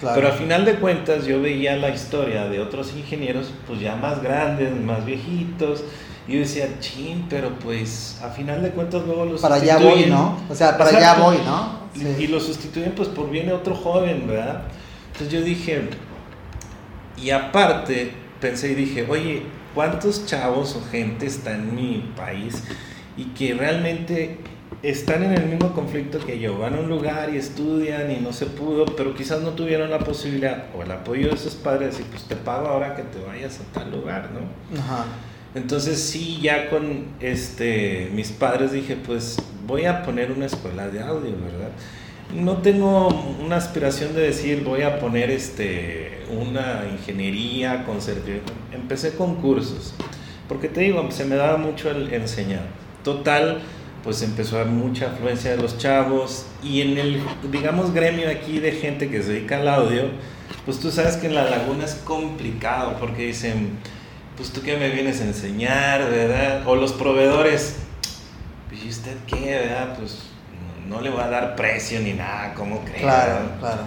Pero 0.00 0.28
a 0.28 0.32
final 0.32 0.64
de 0.64 0.76
cuentas 0.76 1.26
yo 1.26 1.40
veía 1.40 1.76
la 1.76 1.90
historia 1.90 2.48
de 2.48 2.60
otros 2.60 2.92
ingenieros, 2.96 3.52
pues 3.68 3.80
ya 3.80 3.94
más 3.94 4.20
grandes, 4.22 4.74
más 4.74 5.04
viejitos, 5.04 5.84
y 6.26 6.34
yo 6.34 6.38
decía, 6.40 6.66
chin, 6.80 7.26
pero 7.28 7.50
pues 7.58 8.18
a 8.22 8.30
final 8.30 8.62
de 8.62 8.70
cuentas 8.70 9.02
luego 9.04 9.26
los 9.26 9.40
Para 9.40 9.56
allá 9.56 9.78
voy, 9.78 10.06
¿no? 10.06 10.38
O 10.48 10.54
sea, 10.54 10.76
para 10.78 10.96
allá 10.96 11.14
voy, 11.14 11.36
¿no? 11.44 11.82
Y, 11.94 12.24
y 12.24 12.26
lo 12.26 12.40
sustituyen 12.40 12.92
pues 12.92 13.08
por 13.08 13.30
viene 13.30 13.52
otro 13.52 13.74
joven, 13.74 14.26
¿verdad? 14.26 14.62
Entonces 15.12 15.32
yo 15.32 15.44
dije, 15.44 15.82
y 17.22 17.30
aparte, 17.30 18.12
pensé 18.40 18.72
y 18.72 18.74
dije, 18.74 19.06
oye, 19.08 19.42
¿cuántos 19.74 20.26
chavos 20.26 20.76
o 20.76 20.90
gente 20.90 21.26
está 21.26 21.54
en 21.54 21.74
mi 21.74 22.12
país 22.16 22.64
y 23.16 23.26
que 23.26 23.54
realmente 23.54 24.38
están 24.82 25.22
en 25.22 25.32
el 25.32 25.46
mismo 25.46 25.72
conflicto 25.72 26.18
que 26.18 26.38
yo? 26.38 26.58
Van 26.58 26.74
a 26.74 26.80
un 26.80 26.88
lugar 26.88 27.32
y 27.32 27.36
estudian 27.36 28.10
y 28.10 28.16
no 28.16 28.32
se 28.32 28.46
pudo, 28.46 28.86
pero 28.86 29.14
quizás 29.14 29.40
no 29.42 29.50
tuvieron 29.50 29.90
la 29.90 30.00
posibilidad 30.00 30.66
o 30.76 30.82
el 30.82 30.90
apoyo 30.90 31.30
de 31.30 31.36
sus 31.36 31.54
padres 31.54 32.00
y 32.00 32.02
pues 32.02 32.24
te 32.24 32.34
pago 32.34 32.66
ahora 32.66 32.96
que 32.96 33.02
te 33.02 33.24
vayas 33.24 33.60
a 33.60 33.72
tal 33.72 33.92
lugar, 33.92 34.30
¿no? 34.32 34.80
Ajá. 34.80 35.04
Entonces 35.54 36.00
sí, 36.00 36.40
ya 36.42 36.70
con 36.70 37.06
este, 37.20 38.10
mis 38.14 38.32
padres 38.32 38.72
dije, 38.72 38.96
pues 38.96 39.36
voy 39.66 39.84
a 39.84 40.02
poner 40.02 40.32
una 40.32 40.46
escuela 40.46 40.88
de 40.88 41.00
audio, 41.00 41.32
¿verdad? 41.44 41.70
No 42.34 42.58
tengo 42.58 43.08
una 43.44 43.56
aspiración 43.56 44.14
de 44.14 44.22
decir 44.22 44.64
voy 44.64 44.82
a 44.82 44.98
poner 44.98 45.30
este, 45.30 46.22
una 46.30 46.84
ingeniería 46.90 47.84
con 47.84 47.98
Empecé 48.72 49.14
con 49.16 49.36
cursos, 49.36 49.94
porque 50.48 50.68
te 50.68 50.80
digo, 50.80 51.06
se 51.10 51.24
me 51.24 51.36
daba 51.36 51.58
mucho 51.58 51.90
el 51.90 52.12
enseñar. 52.12 52.62
Total, 53.04 53.60
pues 54.02 54.22
empezó 54.22 54.56
a 54.56 54.62
haber 54.62 54.72
mucha 54.72 55.12
afluencia 55.12 55.52
de 55.52 55.58
los 55.58 55.78
chavos 55.78 56.46
y 56.62 56.80
en 56.80 56.98
el, 56.98 57.22
digamos, 57.50 57.92
gremio 57.92 58.28
aquí 58.30 58.58
de 58.58 58.72
gente 58.72 59.10
que 59.10 59.22
se 59.22 59.34
dedica 59.34 59.58
al 59.58 59.68
audio, 59.68 60.04
pues 60.64 60.80
tú 60.80 60.90
sabes 60.90 61.16
que 61.16 61.26
en 61.26 61.34
la 61.34 61.48
laguna 61.48 61.84
es 61.84 61.94
complicado 61.94 62.96
porque 62.98 63.26
dicen, 63.26 63.78
pues 64.36 64.50
tú 64.50 64.62
qué 64.62 64.76
me 64.76 64.90
vienes 64.90 65.20
a 65.20 65.24
enseñar, 65.24 66.10
¿verdad? 66.10 66.66
O 66.66 66.76
los 66.76 66.92
proveedores, 66.92 67.76
¿y 68.72 68.88
usted 68.88 69.16
qué, 69.26 69.50
verdad? 69.50 69.96
Pues 69.98 70.31
no, 70.88 71.00
le 71.00 71.10
voy 71.10 71.20
a 71.20 71.28
dar 71.28 71.56
precio 71.56 72.00
ni 72.00 72.12
nada, 72.12 72.54
¿cómo 72.54 72.80
crees? 72.84 73.02
Claro, 73.02 73.40
claro. 73.58 73.82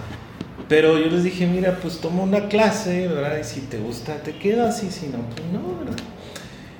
Pero 0.68 0.98
yo 0.98 1.06
les 1.06 1.22
dije, 1.22 1.46
mira, 1.46 1.78
pues 1.80 2.00
toma 2.00 2.22
una 2.22 2.48
clase, 2.48 3.08
¿verdad? 3.08 3.38
Y 3.38 3.44
si 3.44 3.60
te 3.60 3.78
gusta, 3.78 4.16
te 4.16 4.36
quedas 4.36 4.82
y 4.82 4.90
si 4.90 5.06
no, 5.06 5.18
pues 5.18 5.42
no, 5.52 5.78
¿verdad? 5.78 6.02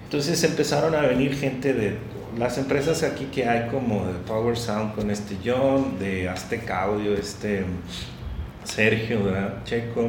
Entonces 0.04 0.42
empezaron 0.44 0.94
a 0.94 1.02
venir 1.02 1.36
gente 1.36 1.72
de 1.72 1.98
las 2.38 2.58
empresas 2.58 3.02
aquí 3.02 3.26
que 3.26 3.48
hay 3.48 3.68
como 3.68 4.06
de 4.06 4.14
Power 4.26 4.56
Sound 4.56 4.94
con 4.94 5.10
este 5.10 5.36
John, 5.44 5.98
de 5.98 6.28
Azteca 6.28 6.82
Audio, 6.82 7.14
este 7.14 7.64
Sergio, 8.64 9.24
¿verdad? 9.24 9.64
Checo, 9.64 10.08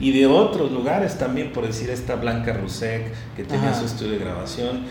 y 0.00 0.12
de 0.12 0.26
otros 0.26 0.72
lugares 0.72 1.18
también, 1.18 1.52
por 1.52 1.66
decir 1.66 1.90
esta 1.90 2.16
Blanca 2.16 2.52
Rusek, 2.52 3.12
que 3.36 3.44
tenía 3.44 3.74
su 3.74 3.84
estudio 3.84 4.12
de 4.12 4.18
grabación. 4.18 4.82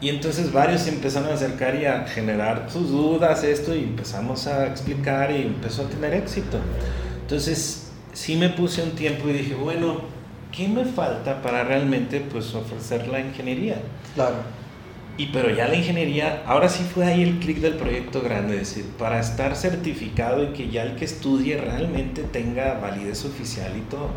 Y 0.00 0.10
entonces 0.10 0.52
varios 0.52 0.82
se 0.82 0.90
empezaron 0.90 1.30
a 1.30 1.34
acercar 1.34 1.74
y 1.74 1.86
a 1.86 2.04
generar 2.06 2.68
sus 2.70 2.90
dudas, 2.90 3.42
esto, 3.44 3.74
y 3.74 3.80
empezamos 3.80 4.46
a 4.46 4.66
explicar 4.66 5.30
y 5.30 5.42
empezó 5.42 5.82
a 5.82 5.88
tener 5.88 6.12
éxito. 6.12 6.58
Entonces 7.22 7.88
sí 8.12 8.36
me 8.36 8.50
puse 8.50 8.82
un 8.82 8.90
tiempo 8.90 9.28
y 9.28 9.32
dije, 9.32 9.54
bueno, 9.54 10.02
¿qué 10.52 10.68
me 10.68 10.84
falta 10.84 11.40
para 11.40 11.64
realmente 11.64 12.20
pues 12.20 12.54
ofrecer 12.54 13.08
la 13.08 13.20
ingeniería? 13.20 13.80
Claro. 14.14 14.36
Y 15.18 15.28
pero 15.28 15.48
ya 15.48 15.66
la 15.66 15.76
ingeniería, 15.76 16.42
ahora 16.46 16.68
sí 16.68 16.84
fue 16.84 17.06
ahí 17.06 17.22
el 17.22 17.38
clic 17.38 17.60
del 17.60 17.76
proyecto 17.76 18.20
grande, 18.20 18.60
es 18.60 18.68
decir, 18.68 18.84
para 18.98 19.18
estar 19.18 19.56
certificado 19.56 20.44
y 20.44 20.48
que 20.48 20.68
ya 20.68 20.82
el 20.82 20.96
que 20.96 21.06
estudie 21.06 21.56
realmente 21.56 22.22
tenga 22.22 22.74
validez 22.74 23.24
oficial 23.24 23.72
y 23.78 23.80
todo. 23.80 24.10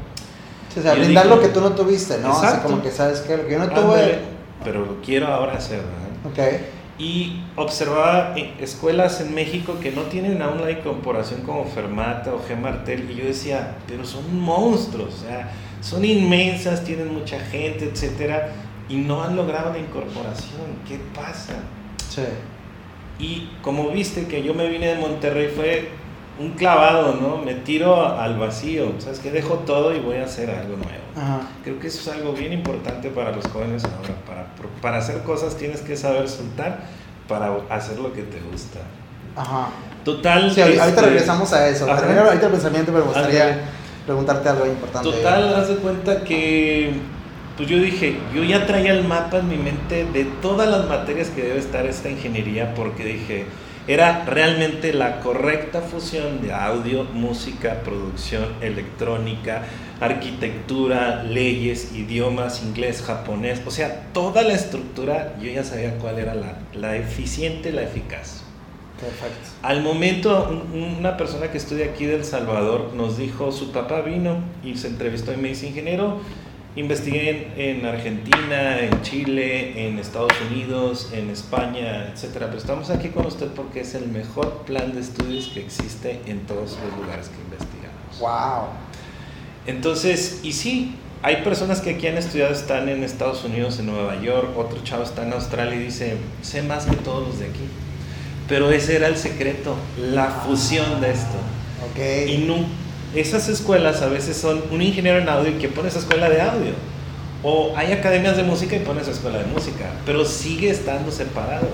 o 0.77 0.81
sea, 0.81 0.95
brindar 0.95 1.27
lo 1.27 1.39
que 1.39 1.47
tú 1.47 1.61
no 1.61 1.71
tuviste, 1.71 2.17
¿no? 2.17 2.37
Así 2.37 2.59
como 2.59 2.81
que 2.81 2.91
sabes 2.91 3.21
que 3.21 3.37
lo 3.37 3.47
que 3.47 3.53
yo 3.53 3.59
no 3.59 3.69
tuve... 3.69 4.38
pero 4.63 4.85
lo 4.85 5.01
quiero 5.01 5.27
ahora 5.27 5.53
hacer, 5.53 5.79
¿verdad? 5.79 6.55
Ok. 6.55 6.61
Y 6.97 7.43
observaba 7.55 8.35
escuelas 8.59 9.21
en 9.21 9.33
México 9.33 9.77
que 9.81 9.91
no 9.91 10.03
tienen 10.03 10.41
aún 10.41 10.61
la 10.61 10.71
incorporación 10.71 11.41
como 11.43 11.63
Fermata 11.65 12.33
o 12.33 12.41
G. 12.41 12.57
Martel 12.57 13.09
y 13.09 13.15
yo 13.15 13.25
decía, 13.25 13.77
pero 13.87 14.03
son 14.03 14.37
monstruos, 14.37 15.15
o 15.15 15.27
sea, 15.27 15.51
son 15.79 16.03
inmensas, 16.03 16.83
tienen 16.83 17.13
mucha 17.13 17.39
gente, 17.39 17.85
etcétera 17.85 18.49
y 18.89 18.95
no 18.95 19.23
han 19.23 19.35
logrado 19.35 19.71
la 19.71 19.79
incorporación. 19.79 20.61
¿Qué 20.87 20.99
pasa? 21.15 21.53
Sí. 22.09 22.23
Y 23.19 23.49
como 23.61 23.89
viste 23.91 24.25
que 24.27 24.43
yo 24.43 24.53
me 24.53 24.67
vine 24.67 24.87
de 24.87 24.95
Monterrey 24.95 25.49
fue 25.55 25.89
un 26.39 26.51
clavado, 26.51 27.15
¿no? 27.15 27.37
Me 27.37 27.53
tiro 27.53 28.17
al 28.17 28.37
vacío, 28.37 28.93
¿sabes 28.99 29.19
que 29.19 29.29
Dejo 29.29 29.55
todo 29.59 29.93
y 29.93 29.99
voy 29.99 30.17
a 30.17 30.25
hacer 30.25 30.49
algo 30.49 30.77
nuevo. 30.77 31.43
Creo 31.63 31.79
que 31.79 31.87
eso 31.87 31.99
es 31.99 32.17
algo 32.17 32.33
bien 32.33 32.53
importante 32.53 33.09
para 33.09 33.31
los 33.31 33.45
jóvenes 33.47 33.83
ahora. 33.83 34.15
Para, 34.25 34.45
para 34.81 34.97
hacer 34.97 35.21
cosas 35.23 35.55
tienes 35.55 35.81
que 35.81 35.97
saber 35.97 36.29
soltar 36.29 36.79
para 37.27 37.51
hacer 37.69 37.99
lo 37.99 38.13
que 38.13 38.23
te 38.23 38.39
gusta. 38.39 38.79
Ajá. 39.35 39.69
Total. 40.03 40.51
Sí, 40.51 40.61
ahorita 40.61 40.87
este, 40.87 41.01
regresamos 41.01 41.53
a 41.53 41.67
eso. 41.67 41.89
ahorita 41.91 42.45
el 42.45 42.51
pensamiento, 42.51 42.91
pero 42.91 43.05
me 43.05 43.11
gustaría 43.11 43.61
preguntarte 44.05 44.49
algo 44.49 44.65
importante. 44.65 45.11
Total, 45.11 45.55
haz 45.55 45.67
de 45.67 45.75
cuenta 45.75 46.23
que 46.23 46.93
pues 47.57 47.67
yo 47.67 47.77
dije, 47.77 48.17
yo 48.33 48.41
ya 48.43 48.65
traía 48.65 48.93
el 48.93 49.03
mapa 49.03 49.39
en 49.39 49.49
mi 49.49 49.57
mente 49.57 50.05
de 50.05 50.23
todas 50.41 50.69
las 50.69 50.87
materias 50.87 51.27
que 51.27 51.43
debe 51.43 51.59
estar 51.59 51.85
esta 51.85 52.09
ingeniería 52.09 52.73
porque 52.73 53.03
dije, 53.03 53.45
era 53.89 54.23
realmente 54.23 54.93
la 54.93 55.19
correcta 55.19 55.81
fusión 55.81 56.43
de 56.43 56.53
audio, 56.53 57.05
música, 57.05 57.81
producción 57.83 58.45
electrónica, 58.61 59.63
arquitectura, 59.99 61.23
leyes, 61.23 61.93
idiomas, 61.95 62.61
inglés, 62.61 63.01
japonés, 63.01 63.63
o 63.65 63.71
sea, 63.71 64.05
toda 64.13 64.43
la 64.43 64.53
estructura 64.53 65.35
yo 65.41 65.49
ya 65.49 65.63
sabía 65.63 65.97
cuál 65.97 66.19
era 66.19 66.35
la, 66.35 66.59
la 66.75 66.97
eficiente, 66.97 67.71
la 67.71 67.81
eficaz. 67.81 68.43
Perfecto. 69.01 69.49
Al 69.63 69.81
momento, 69.81 70.67
una 70.71 71.17
persona 71.17 71.49
que 71.49 71.57
estudia 71.57 71.85
aquí 71.87 72.05
del 72.05 72.25
Salvador 72.25 72.93
nos 72.93 73.17
dijo, 73.17 73.51
su 73.51 73.71
papá 73.71 74.01
vino 74.01 74.43
y 74.63 74.75
se 74.77 74.89
entrevistó 74.89 75.33
y 75.33 75.37
me 75.37 75.47
dice, 75.47 75.65
ingeniero, 75.65 76.19
Investigué 76.75 77.47
en, 77.57 77.85
Argentina, 77.85 78.79
en 78.79 79.01
Chile, 79.01 79.87
en 79.87 79.97
Estados 79.97 80.33
Unidos, 80.49 81.09
en 81.11 81.31
España, 81.31 82.13
etc. 82.13 82.29
Pero 82.33 82.57
estamos 82.57 82.91
aquí 82.91 83.09
con 83.09 83.25
usted 83.25 83.47
porque 83.47 83.81
es 83.81 83.95
el 83.95 84.07
mejor 84.07 84.65
plan 84.65 84.93
de 84.93 85.01
estudios 85.01 85.47
que 85.47 85.61
existe 85.61 86.21
en 86.27 86.41
todos 86.41 86.77
los 86.83 86.99
lugares 86.99 87.29
que 87.29 87.41
investigamos. 87.41 88.19
¡Wow! 88.19 88.69
Entonces, 89.65 90.41
y 90.43 90.53
sí, 90.53 90.95
hay 91.23 91.37
personas 91.37 91.81
que 91.81 91.91
aquí 91.91 92.05
han 92.05 92.17
estudiado, 92.17 92.53
están 92.53 92.87
en 92.87 93.03
Estados 93.03 93.43
Unidos, 93.43 93.79
en 93.79 93.87
Nueva 93.87 94.21
York, 94.21 94.55
otro 94.55 94.83
chavo 94.83 95.03
está 95.03 95.23
en 95.25 95.33
Australia 95.33 95.75
y 95.75 95.85
dice, 95.85 96.17
sé 96.43 96.61
más 96.61 96.85
que 96.85 96.95
todos 96.97 97.27
los 97.27 97.39
de 97.39 97.45
aquí. 97.45 97.67
Pero 98.47 98.71
ese 98.71 98.95
era 98.95 99.07
el 99.07 99.17
secreto, 99.17 99.75
la 99.97 100.27
fusión 100.27 101.01
de 101.01 101.11
esto. 101.11 101.37
Ok. 101.91 102.29
Y 102.29 102.37
nunca 102.45 102.67
esas 103.15 103.49
escuelas 103.49 104.01
a 104.01 104.07
veces 104.07 104.37
son 104.37 104.61
un 104.71 104.81
ingeniero 104.81 105.19
en 105.19 105.29
audio 105.29 105.57
que 105.59 105.67
pone 105.67 105.89
esa 105.89 105.99
escuela 105.99 106.29
de 106.29 106.41
audio. 106.41 106.73
O 107.41 107.73
hay 107.75 107.93
academias 107.93 108.35
de 108.35 108.43
música 108.43 108.75
y 108.75 108.79
pone 108.79 109.01
esa 109.01 109.11
escuela 109.11 109.39
de 109.39 109.45
música, 109.45 109.91
pero 110.05 110.25
sigue 110.25 110.69
estando 110.69 111.11
separado. 111.11 111.67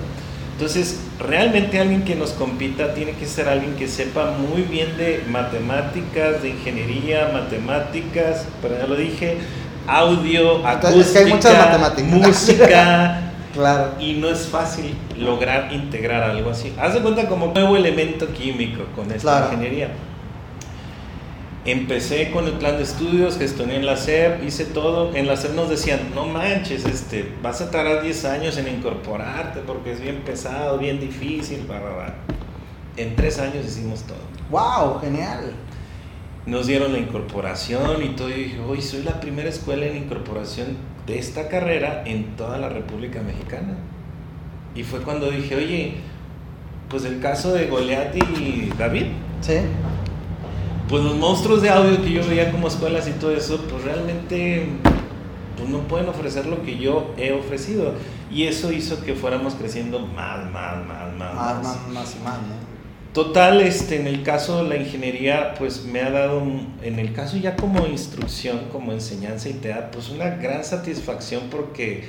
Entonces, 0.52 1.00
realmente 1.18 1.78
alguien 1.78 2.02
que 2.02 2.14
nos 2.14 2.30
compita 2.30 2.94
tiene 2.94 3.12
que 3.12 3.26
ser 3.26 3.48
alguien 3.48 3.74
que 3.74 3.88
sepa 3.88 4.30
muy 4.30 4.62
bien 4.62 4.96
de 4.96 5.22
matemáticas, 5.28 6.40
de 6.40 6.50
ingeniería, 6.50 7.30
matemáticas, 7.30 8.46
pero 8.62 8.78
ya 8.78 8.86
lo 8.86 8.96
dije, 8.96 9.36
audio, 9.86 10.66
acústica, 10.66 11.78
música. 12.04 13.32
claro. 13.52 13.90
Y 14.00 14.14
no 14.14 14.30
es 14.30 14.46
fácil 14.46 14.94
lograr 15.18 15.72
integrar 15.74 16.22
algo 16.22 16.50
así. 16.50 16.72
Haz 16.80 16.94
de 16.94 17.00
cuenta 17.00 17.28
como 17.28 17.48
nuevo 17.48 17.76
elemento 17.76 18.32
químico 18.32 18.84
con 18.94 19.12
esta 19.12 19.50
ingeniería. 19.52 19.90
Empecé 21.66 22.30
con 22.30 22.44
el 22.44 22.52
plan 22.52 22.76
de 22.76 22.84
estudios, 22.84 23.38
gestioné 23.38 23.74
en 23.74 23.86
la 23.86 23.96
SEP, 23.96 24.44
hice 24.44 24.66
todo. 24.66 25.16
En 25.16 25.26
la 25.26 25.36
SEP 25.36 25.52
nos 25.56 25.68
decían, 25.68 25.98
no 26.14 26.24
manches, 26.24 26.84
este, 26.84 27.28
vas 27.42 27.60
a 27.60 27.72
tardar 27.72 28.04
10 28.04 28.24
años 28.24 28.56
en 28.56 28.68
incorporarte 28.68 29.58
porque 29.66 29.90
es 29.90 30.00
bien 30.00 30.22
pesado, 30.24 30.78
bien 30.78 31.00
difícil, 31.00 31.66
En 32.96 33.16
tres 33.16 33.40
años 33.40 33.66
hicimos 33.66 34.04
todo. 34.04 34.18
¡Wow! 34.48 35.00
Genial. 35.00 35.54
Nos 36.46 36.68
dieron 36.68 36.92
la 36.92 37.00
incorporación 37.00 38.00
y 38.00 38.10
todo. 38.10 38.30
Y 38.30 38.44
dije, 38.44 38.60
hoy 38.60 38.80
soy 38.80 39.02
la 39.02 39.18
primera 39.18 39.48
escuela 39.48 39.86
en 39.86 39.96
incorporación 39.96 40.76
de 41.04 41.18
esta 41.18 41.48
carrera 41.48 42.04
en 42.06 42.36
toda 42.36 42.58
la 42.58 42.68
República 42.68 43.22
Mexicana. 43.22 43.76
Y 44.76 44.84
fue 44.84 45.00
cuando 45.00 45.32
dije, 45.32 45.56
oye, 45.56 45.94
pues 46.88 47.04
el 47.04 47.18
caso 47.18 47.52
de 47.52 47.66
Goliat 47.66 48.14
y 48.14 48.70
David. 48.78 49.06
Sí 49.40 49.58
pues 50.88 51.02
los 51.02 51.16
monstruos 51.16 51.62
de 51.62 51.70
audio 51.70 52.00
que 52.02 52.12
yo 52.12 52.26
veía 52.26 52.52
como 52.52 52.68
escuelas 52.68 53.08
y 53.08 53.12
todo 53.12 53.32
eso, 53.32 53.60
pues 53.68 53.82
realmente 53.82 54.68
pues 55.56 55.68
no 55.68 55.80
pueden 55.88 56.08
ofrecer 56.08 56.46
lo 56.46 56.62
que 56.62 56.78
yo 56.78 57.12
he 57.16 57.32
ofrecido. 57.32 57.94
Y 58.30 58.44
eso 58.44 58.72
hizo 58.72 59.02
que 59.02 59.14
fuéramos 59.14 59.54
creciendo 59.54 60.00
más, 60.00 60.50
más, 60.50 60.84
más, 60.86 61.14
más. 61.14 61.34
Más, 61.34 61.62
más, 61.62 61.88
más 61.88 62.16
más, 62.24 62.38
¿no? 62.42 62.76
Total, 63.12 63.62
este, 63.62 63.98
en 63.98 64.06
el 64.06 64.22
caso 64.22 64.62
de 64.62 64.68
la 64.68 64.76
ingeniería, 64.76 65.54
pues 65.58 65.86
me 65.86 66.02
ha 66.02 66.10
dado, 66.10 66.42
en 66.82 66.98
el 66.98 67.14
caso 67.14 67.38
ya 67.38 67.56
como 67.56 67.86
instrucción, 67.86 68.66
como 68.70 68.92
enseñanza 68.92 69.48
y 69.48 69.54
te 69.54 69.68
da 69.68 69.90
pues 69.90 70.10
una 70.10 70.28
gran 70.36 70.62
satisfacción 70.62 71.44
porque 71.50 72.04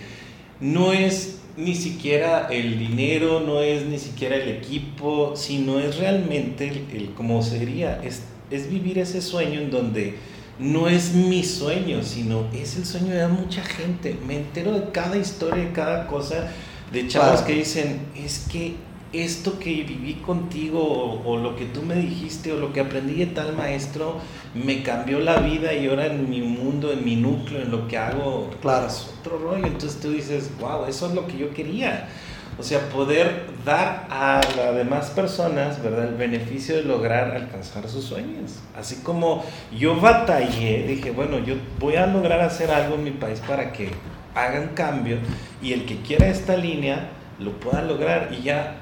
no 0.60 0.92
es 0.92 1.40
ni 1.56 1.76
siquiera 1.76 2.48
el 2.52 2.78
dinero, 2.78 3.40
no 3.40 3.62
es 3.62 3.86
ni 3.86 4.00
siquiera 4.00 4.36
el 4.36 4.50
equipo, 4.50 5.38
sino 5.38 5.80
es 5.80 5.98
realmente 5.98 6.68
el, 6.68 6.86
el 6.94 7.14
como 7.14 7.42
sería, 7.42 8.02
es 8.04 8.24
es 8.52 8.70
vivir 8.70 9.00
ese 9.00 9.22
sueño 9.22 9.60
en 9.60 9.72
donde 9.72 10.16
no 10.60 10.88
es 10.88 11.14
mi 11.14 11.44
sueño, 11.44 12.04
sino 12.04 12.46
es 12.54 12.78
el 12.78 12.86
sueño 12.86 13.14
de 13.14 13.28
mucha 13.28 13.64
gente. 13.64 14.18
Me 14.26 14.38
entero 14.38 14.74
de 14.74 14.92
cada 14.92 15.18
historia, 15.18 15.66
de 15.66 15.72
cada 15.72 16.08
cosa, 16.08 16.52
de 16.92 17.08
chavos 17.08 17.42
que 17.42 17.54
dicen, 17.54 18.00
es 18.16 18.48
que 18.52 18.76
esto 19.14 19.58
que 19.60 19.70
viví 19.84 20.16
contigo 20.16 21.22
o, 21.24 21.38
lo 21.38 21.56
que 21.56 21.66
tú 21.66 21.82
me 21.82 21.96
dijiste 21.96 22.52
o 22.52 22.58
lo 22.58 22.74
que 22.74 22.82
aprendí 22.82 23.16
de 23.16 23.28
tal 23.28 23.56
maestro 23.56 24.18
me 24.54 24.84
cambió 24.84 25.20
la 25.20 25.40
vida 25.40 25.74
y 25.74 25.88
ahora 25.88 26.08
en 26.08 26.30
mi 26.30 26.42
mundo, 26.42 26.92
en 26.92 27.06
mi 27.06 27.16
núcleo, 27.16 27.62
en 27.62 27.72
lo 27.72 27.88
que 27.88 27.98
hago, 27.98 28.50
claro. 28.62 28.88
es 28.88 29.08
otro 29.20 29.38
rollo. 29.38 29.66
Entonces 29.66 30.00
tú 30.02 30.12
dices, 30.12 30.50
wow, 30.60 30.86
eso 30.88 31.08
es 31.08 31.14
lo 31.14 31.28
que 31.28 31.38
yo 31.38 31.54
quería. 31.54 32.10
O 32.60 32.64
sea, 32.64 32.90
poder 32.90 33.46
dar 33.64 34.08
a 34.10 34.42
las 34.56 34.76
demás 34.76 35.12
personas, 35.12 35.82
¿verdad? 35.84 36.06
El 36.06 36.16
beneficio 36.16 36.76
de 36.76 36.84
lograr 36.84 37.36
alcanzar 37.36 37.88
sus 37.88 38.06
sueños. 38.06 38.56
Así 38.76 38.98
como 39.04 39.46
yo 39.78 40.00
batallé, 40.00 40.88
dije, 40.88 41.12
bueno, 41.12 41.38
yo 41.40 41.56
voy 41.80 41.98
a 41.98 42.08
lograr 42.08 42.42
hacer 42.42 42.72
algo 42.72 42.96
en 42.96 43.04
mi 43.04 43.12
país 43.12 43.40
para 43.48 43.72
que 43.72 43.92
hagan 44.34 44.70
cambio 44.70 45.18
y 45.62 45.74
el 45.74 45.86
que 45.86 45.98
quiera 46.02 46.28
esta 46.28 46.58
línea, 46.58 47.10
lo 47.40 47.52
pueda 47.60 47.84
lograr 47.84 48.30
y 48.32 48.42
ya 48.42 48.78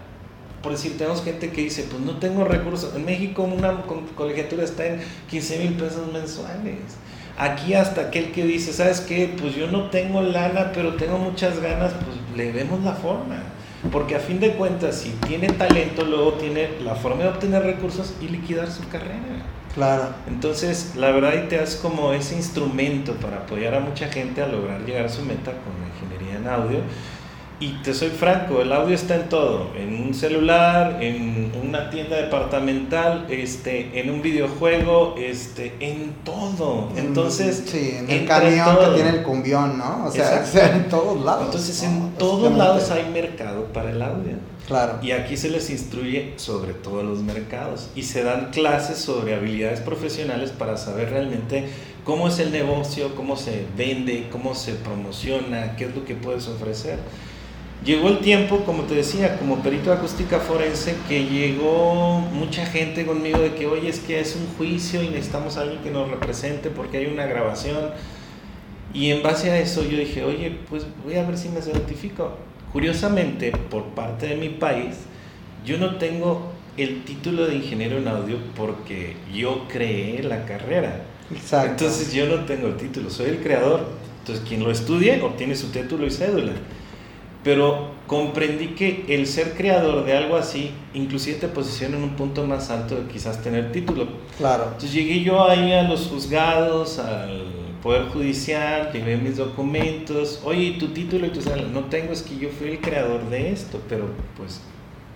por 0.65 0.71
decir, 0.71 0.97
tenemos 0.97 1.23
gente 1.23 1.51
que 1.51 1.61
dice, 1.61 1.85
pues 1.87 2.01
no 2.01 2.17
tengo 2.17 2.43
recursos. 2.43 2.95
En 2.95 3.05
México 3.05 3.43
una 3.43 3.83
colegiatura 4.15 4.63
está 4.63 4.87
en 4.87 4.99
15 5.29 5.59
mil 5.59 5.73
pesos 5.73 6.11
mensuales. 6.11 6.79
Aquí 7.37 7.75
hasta 7.75 8.01
aquel 8.01 8.31
que 8.31 8.43
dice, 8.45 8.73
¿sabes 8.73 9.01
qué? 9.01 9.35
Pues 9.39 9.53
yo 9.53 9.67
no 9.67 9.91
tengo 9.91 10.23
lana, 10.23 10.71
pero 10.73 10.95
tengo 10.95 11.19
muchas 11.19 11.59
ganas, 11.59 11.93
pues 11.93 12.17
le 12.35 12.51
vemos 12.51 12.83
la 12.83 12.93
forma. 12.93 13.43
Porque 13.91 14.15
a 14.15 14.19
fin 14.19 14.39
de 14.39 14.53
cuentas, 14.53 14.95
si 14.97 15.11
tiene 15.27 15.49
talento, 15.49 16.03
luego 16.03 16.33
tiene 16.33 16.69
la 16.83 16.95
forma 16.95 17.23
de 17.23 17.29
obtener 17.29 17.63
recursos 17.63 18.15
y 18.21 18.27
liquidar 18.27 18.69
su 18.69 18.87
carrera. 18.89 19.19
Claro. 19.73 20.07
Entonces, 20.27 20.93
la 20.95 21.11
verdad, 21.11 21.47
te 21.49 21.57
das 21.57 21.75
como 21.75 22.13
ese 22.13 22.35
instrumento 22.35 23.13
para 23.15 23.37
apoyar 23.37 23.75
a 23.75 23.81
mucha 23.81 24.07
gente 24.07 24.41
a 24.41 24.47
lograr 24.47 24.81
llegar 24.85 25.05
a 25.05 25.09
su 25.09 25.21
meta 25.23 25.51
con 25.51 25.73
la 25.81 25.87
ingeniería 25.93 26.39
en 26.39 26.47
audio 26.47 26.79
y 27.59 27.69
te 27.83 27.93
soy 27.93 28.09
franco, 28.09 28.61
el 28.61 28.71
audio 28.73 28.93
está 28.93 29.15
en 29.15 29.29
todo, 29.29 29.69
en 29.77 29.95
un 29.95 30.13
celular, 30.13 31.01
en 31.01 31.53
una 31.63 31.89
tienda 31.89 32.17
departamental, 32.17 33.27
este, 33.29 33.97
en 33.99 34.09
un 34.09 34.21
videojuego, 34.21 35.15
este, 35.17 35.73
en 35.79 36.13
todo. 36.25 36.89
Entonces, 36.97 37.63
sí, 37.65 37.95
en 37.97 38.09
el 38.09 38.25
camión 38.25 38.77
que 38.77 38.95
tiene 38.95 39.09
el 39.09 39.23
cumbión, 39.23 39.77
¿no? 39.77 40.05
O 40.05 40.11
sea, 40.11 40.43
en 40.75 40.89
todos 40.89 41.23
lados. 41.23 41.45
Entonces, 41.45 41.83
en 41.83 42.11
todos 42.17 42.51
lados 42.57 42.91
hay 42.91 43.09
mercado 43.11 43.65
para 43.71 43.91
el 43.91 44.01
audio. 44.01 44.33
Claro. 44.67 44.97
Y 45.01 45.11
aquí 45.11 45.37
se 45.37 45.49
les 45.49 45.69
instruye 45.69 46.33
sobre 46.37 46.73
todos 46.73 47.05
los 47.05 47.19
mercados 47.19 47.89
y 47.95 48.03
se 48.03 48.23
dan 48.23 48.49
clases 48.51 48.97
sobre 48.97 49.35
habilidades 49.35 49.79
profesionales 49.79 50.49
para 50.49 50.75
saber 50.75 51.11
realmente 51.11 51.69
cómo 52.03 52.27
es 52.27 52.39
el 52.39 52.51
negocio, 52.51 53.15
cómo 53.15 53.37
se 53.37 53.65
vende, 53.77 54.27
cómo 54.31 54.55
se 54.55 54.73
promociona, 54.73 55.75
qué 55.77 55.85
es 55.85 55.95
lo 55.95 56.03
que 56.03 56.15
puedes 56.15 56.47
ofrecer. 56.47 56.99
Llegó 57.83 58.09
el 58.09 58.19
tiempo, 58.19 58.61
como 58.65 58.83
te 58.83 58.95
decía, 58.95 59.37
como 59.37 59.61
perito 59.61 59.91
de 59.91 59.97
acústica 59.97 60.39
forense, 60.39 60.95
que 61.07 61.25
llegó 61.25 62.19
mucha 62.19 62.65
gente 62.65 63.05
conmigo 63.05 63.37
de 63.37 63.53
que, 63.53 63.67
oye, 63.67 63.89
es 63.89 63.99
que 63.99 64.19
es 64.19 64.35
un 64.35 64.47
juicio 64.57 65.03
y 65.03 65.09
necesitamos 65.09 65.57
a 65.57 65.61
alguien 65.61 65.79
que 65.83 65.91
nos 65.91 66.09
represente 66.09 66.71
porque 66.71 66.97
hay 66.97 67.05
una 67.05 67.27
grabación. 67.27 67.91
Y 68.91 69.11
en 69.11 69.21
base 69.21 69.51
a 69.51 69.59
eso 69.59 69.83
yo 69.83 69.97
dije, 69.97 70.23
oye, 70.23 70.57
pues 70.67 70.87
voy 71.03 71.15
a 71.15 71.23
ver 71.23 71.37
si 71.37 71.49
me 71.49 71.61
certifico. 71.61 72.37
Curiosamente, 72.71 73.51
por 73.51 73.83
parte 73.89 74.27
de 74.27 74.35
mi 74.35 74.49
país, 74.49 74.95
yo 75.63 75.77
no 75.77 75.97
tengo 75.97 76.53
el 76.77 77.03
título 77.03 77.45
de 77.45 77.55
ingeniero 77.55 77.97
en 77.97 78.07
audio 78.07 78.37
porque 78.55 79.15
yo 79.31 79.67
creé 79.67 80.23
la 80.23 80.45
carrera. 80.45 81.03
Exacto. 81.31 81.85
Entonces 81.85 82.13
yo 82.13 82.25
no 82.25 82.45
tengo 82.45 82.67
el 82.67 82.77
título, 82.77 83.11
soy 83.11 83.29
el 83.29 83.37
creador. 83.37 83.85
Entonces 84.21 84.43
quien 84.47 84.63
lo 84.63 84.71
estudie 84.71 85.21
obtiene 85.21 85.55
su 85.55 85.67
título 85.67 86.07
y 86.07 86.09
cédula 86.09 86.53
pero 87.45 87.91
comprendí 88.07 88.69
que 88.69 89.05
el 89.07 89.27
ser 89.27 89.53
creador 89.53 90.03
de 90.03 90.17
algo 90.17 90.35
así, 90.35 90.71
inclusive 90.95 91.37
te 91.37 91.47
posiciona 91.47 91.95
en 91.95 92.03
un 92.03 92.15
punto 92.15 92.43
más 92.47 92.71
alto 92.71 92.95
de 92.95 93.07
quizás 93.07 93.43
tener 93.43 93.71
título. 93.71 94.07
Claro. 94.39 94.63
Entonces 94.63 94.91
llegué 94.91 95.21
yo 95.21 95.47
ahí 95.47 95.71
a 95.71 95.83
los 95.83 96.07
juzgados, 96.07 96.97
al 96.97 97.43
Poder 97.83 98.07
Judicial, 98.07 98.91
llevé 98.91 99.17
mis 99.17 99.37
documentos, 99.37 100.41
oye, 100.43 100.77
tu 100.79 100.87
título 100.87 101.27
y 101.27 101.29
tu 101.29 101.39
sala, 101.39 101.61
no 101.71 101.81
tengo, 101.85 102.13
es 102.13 102.23
que 102.23 102.35
yo 102.35 102.49
fui 102.49 102.69
el 102.69 102.81
creador 102.81 103.29
de 103.29 103.51
esto, 103.51 103.79
pero 103.87 104.07
pues 104.35 104.61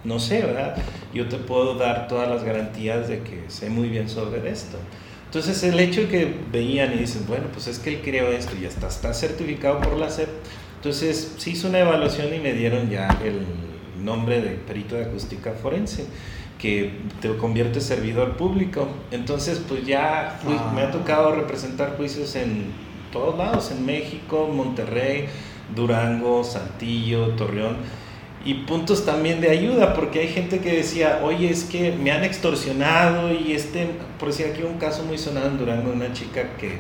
no 0.04 0.20
sé, 0.20 0.44
¿verdad? 0.44 0.78
Yo 1.12 1.28
te 1.28 1.38
puedo 1.38 1.80
dar 1.80 2.08
todas 2.08 2.30
las 2.30 2.44
garantías 2.44 3.08
de 3.08 3.24
que 3.24 3.46
sé 3.48 3.72
muy 3.72 3.90
bien 3.90 4.08
sobre 4.08 4.48
esto. 4.48 4.78
Entonces 5.26 5.64
el 5.64 5.80
hecho 5.80 6.02
de 6.02 6.08
que 6.08 6.36
veían 6.52 6.94
y 6.94 6.98
dicen, 6.98 7.24
bueno, 7.28 7.46
pues 7.52 7.66
es 7.66 7.80
que 7.80 7.90
él 7.90 8.02
creó 8.04 8.30
esto 8.30 8.56
y 8.60 8.66
hasta 8.66 8.88
está 8.88 9.16
certificado 9.16 9.80
por 9.80 9.98
la 9.98 10.12
SEP, 10.12 10.30
entonces 10.80 11.36
se 11.38 11.50
hizo 11.50 11.68
una 11.68 11.80
evaluación 11.80 12.34
y 12.34 12.40
me 12.40 12.54
dieron 12.54 12.90
ya 12.90 13.20
el 13.22 13.46
nombre 14.02 14.40
de 14.40 14.52
perito 14.52 14.96
de 14.96 15.04
acústica 15.04 15.52
forense 15.52 16.06
que 16.58 16.94
te 17.20 17.36
convierte 17.36 17.80
en 17.80 17.84
servidor 17.84 18.38
público. 18.38 18.88
Entonces, 19.12 19.62
pues 19.68 19.86
ya 19.86 20.40
me 20.74 20.82
ha 20.82 20.88
ah. 20.88 20.92
tocado 20.92 21.36
representar 21.36 21.98
juicios 21.98 22.34
en 22.36 22.72
todos 23.12 23.38
lados, 23.38 23.72
en 23.72 23.86
México, 23.86 24.50
Monterrey, 24.54 25.26
Durango, 25.76 26.46
Saltillo, 26.46 27.30
Torreón, 27.32 27.76
y 28.46 28.54
puntos 28.54 29.06
también 29.06 29.42
de 29.42 29.50
ayuda, 29.50 29.94
porque 29.94 30.20
hay 30.20 30.30
gente 30.30 30.60
que 30.60 30.78
decía, 30.78 31.20
oye, 31.24 31.50
es 31.50 31.66
que 31.66 31.92
me 31.92 32.12
han 32.12 32.24
extorsionado 32.24 33.34
y 33.34 33.52
este, 33.52 33.90
por 34.18 34.30
decir 34.30 34.46
aquí 34.48 34.64
un 34.64 34.78
caso 34.78 35.04
muy 35.04 35.18
sonado 35.18 35.48
en 35.48 35.58
Durango, 35.58 35.92
una 35.92 36.14
chica 36.14 36.56
que 36.58 36.78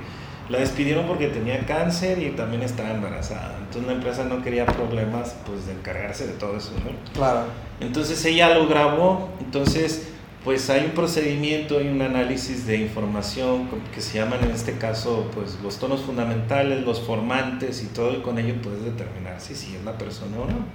la 0.49 0.59
despidieron 0.59 1.05
porque 1.05 1.27
tenía 1.27 1.59
cáncer 1.65 2.21
y 2.21 2.31
también 2.31 2.63
estaba 2.63 2.91
embarazada. 2.91 3.57
Entonces 3.59 3.85
la 3.85 3.93
empresa 3.93 4.25
no 4.25 4.41
quería 4.41 4.65
problemas 4.65 5.35
pues 5.45 5.67
de 5.67 5.73
encargarse 5.73 6.25
de 6.25 6.33
todo 6.33 6.57
eso, 6.57 6.71
¿no? 6.83 7.13
Claro. 7.13 7.43
Entonces 7.79 8.23
ella 8.25 8.53
lo 8.55 8.67
grabó, 8.67 9.29
entonces 9.39 10.09
pues 10.43 10.69
hay 10.69 10.85
un 10.85 10.91
procedimiento, 10.91 11.77
hay 11.77 11.87
un 11.89 12.01
análisis 12.01 12.65
de 12.65 12.77
información 12.77 13.67
que 13.93 14.01
se 14.01 14.17
llaman 14.17 14.43
en 14.43 14.51
este 14.51 14.73
caso 14.73 15.29
pues 15.35 15.59
los 15.61 15.77
tonos 15.77 16.01
fundamentales, 16.01 16.83
los 16.83 17.01
formantes 17.01 17.83
y 17.83 17.87
todo 17.87 18.13
y 18.13 18.21
con 18.21 18.39
ello 18.39 18.55
puedes 18.61 18.83
determinar 18.83 19.39
si, 19.39 19.53
si 19.53 19.75
es 19.75 19.83
la 19.83 19.97
persona 19.97 20.37
o 20.39 20.45
no. 20.45 20.65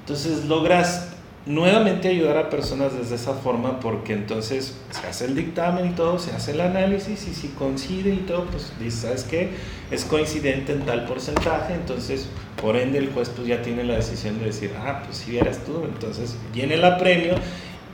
Entonces 0.00 0.46
logras 0.46 1.15
nuevamente 1.46 2.08
ayudar 2.08 2.36
a 2.36 2.50
personas 2.50 2.92
desde 2.98 3.14
esa 3.14 3.34
forma 3.34 3.78
porque 3.78 4.12
entonces 4.12 4.76
se 4.90 5.06
hace 5.06 5.26
el 5.26 5.36
dictamen 5.36 5.86
y 5.86 5.90
todo, 5.90 6.18
se 6.18 6.32
hace 6.32 6.50
el 6.52 6.60
análisis 6.60 7.26
y 7.28 7.34
si 7.34 7.48
coincide 7.48 8.12
y 8.12 8.18
todo, 8.18 8.46
pues 8.46 8.72
dice, 8.80 9.06
¿sabes 9.06 9.24
qué? 9.24 9.50
Es 9.90 10.04
coincidente 10.04 10.72
en 10.72 10.84
tal 10.84 11.06
porcentaje, 11.06 11.74
entonces 11.74 12.28
por 12.60 12.76
ende 12.76 12.98
el 12.98 13.10
juez 13.12 13.28
pues 13.28 13.46
ya 13.46 13.62
tiene 13.62 13.84
la 13.84 13.94
decisión 13.94 14.38
de 14.40 14.46
decir, 14.46 14.72
ah, 14.76 15.02
pues 15.04 15.18
si 15.18 15.38
eras 15.38 15.64
tú, 15.64 15.84
entonces 15.84 16.36
viene 16.52 16.76
la 16.76 16.98
premio, 16.98 17.34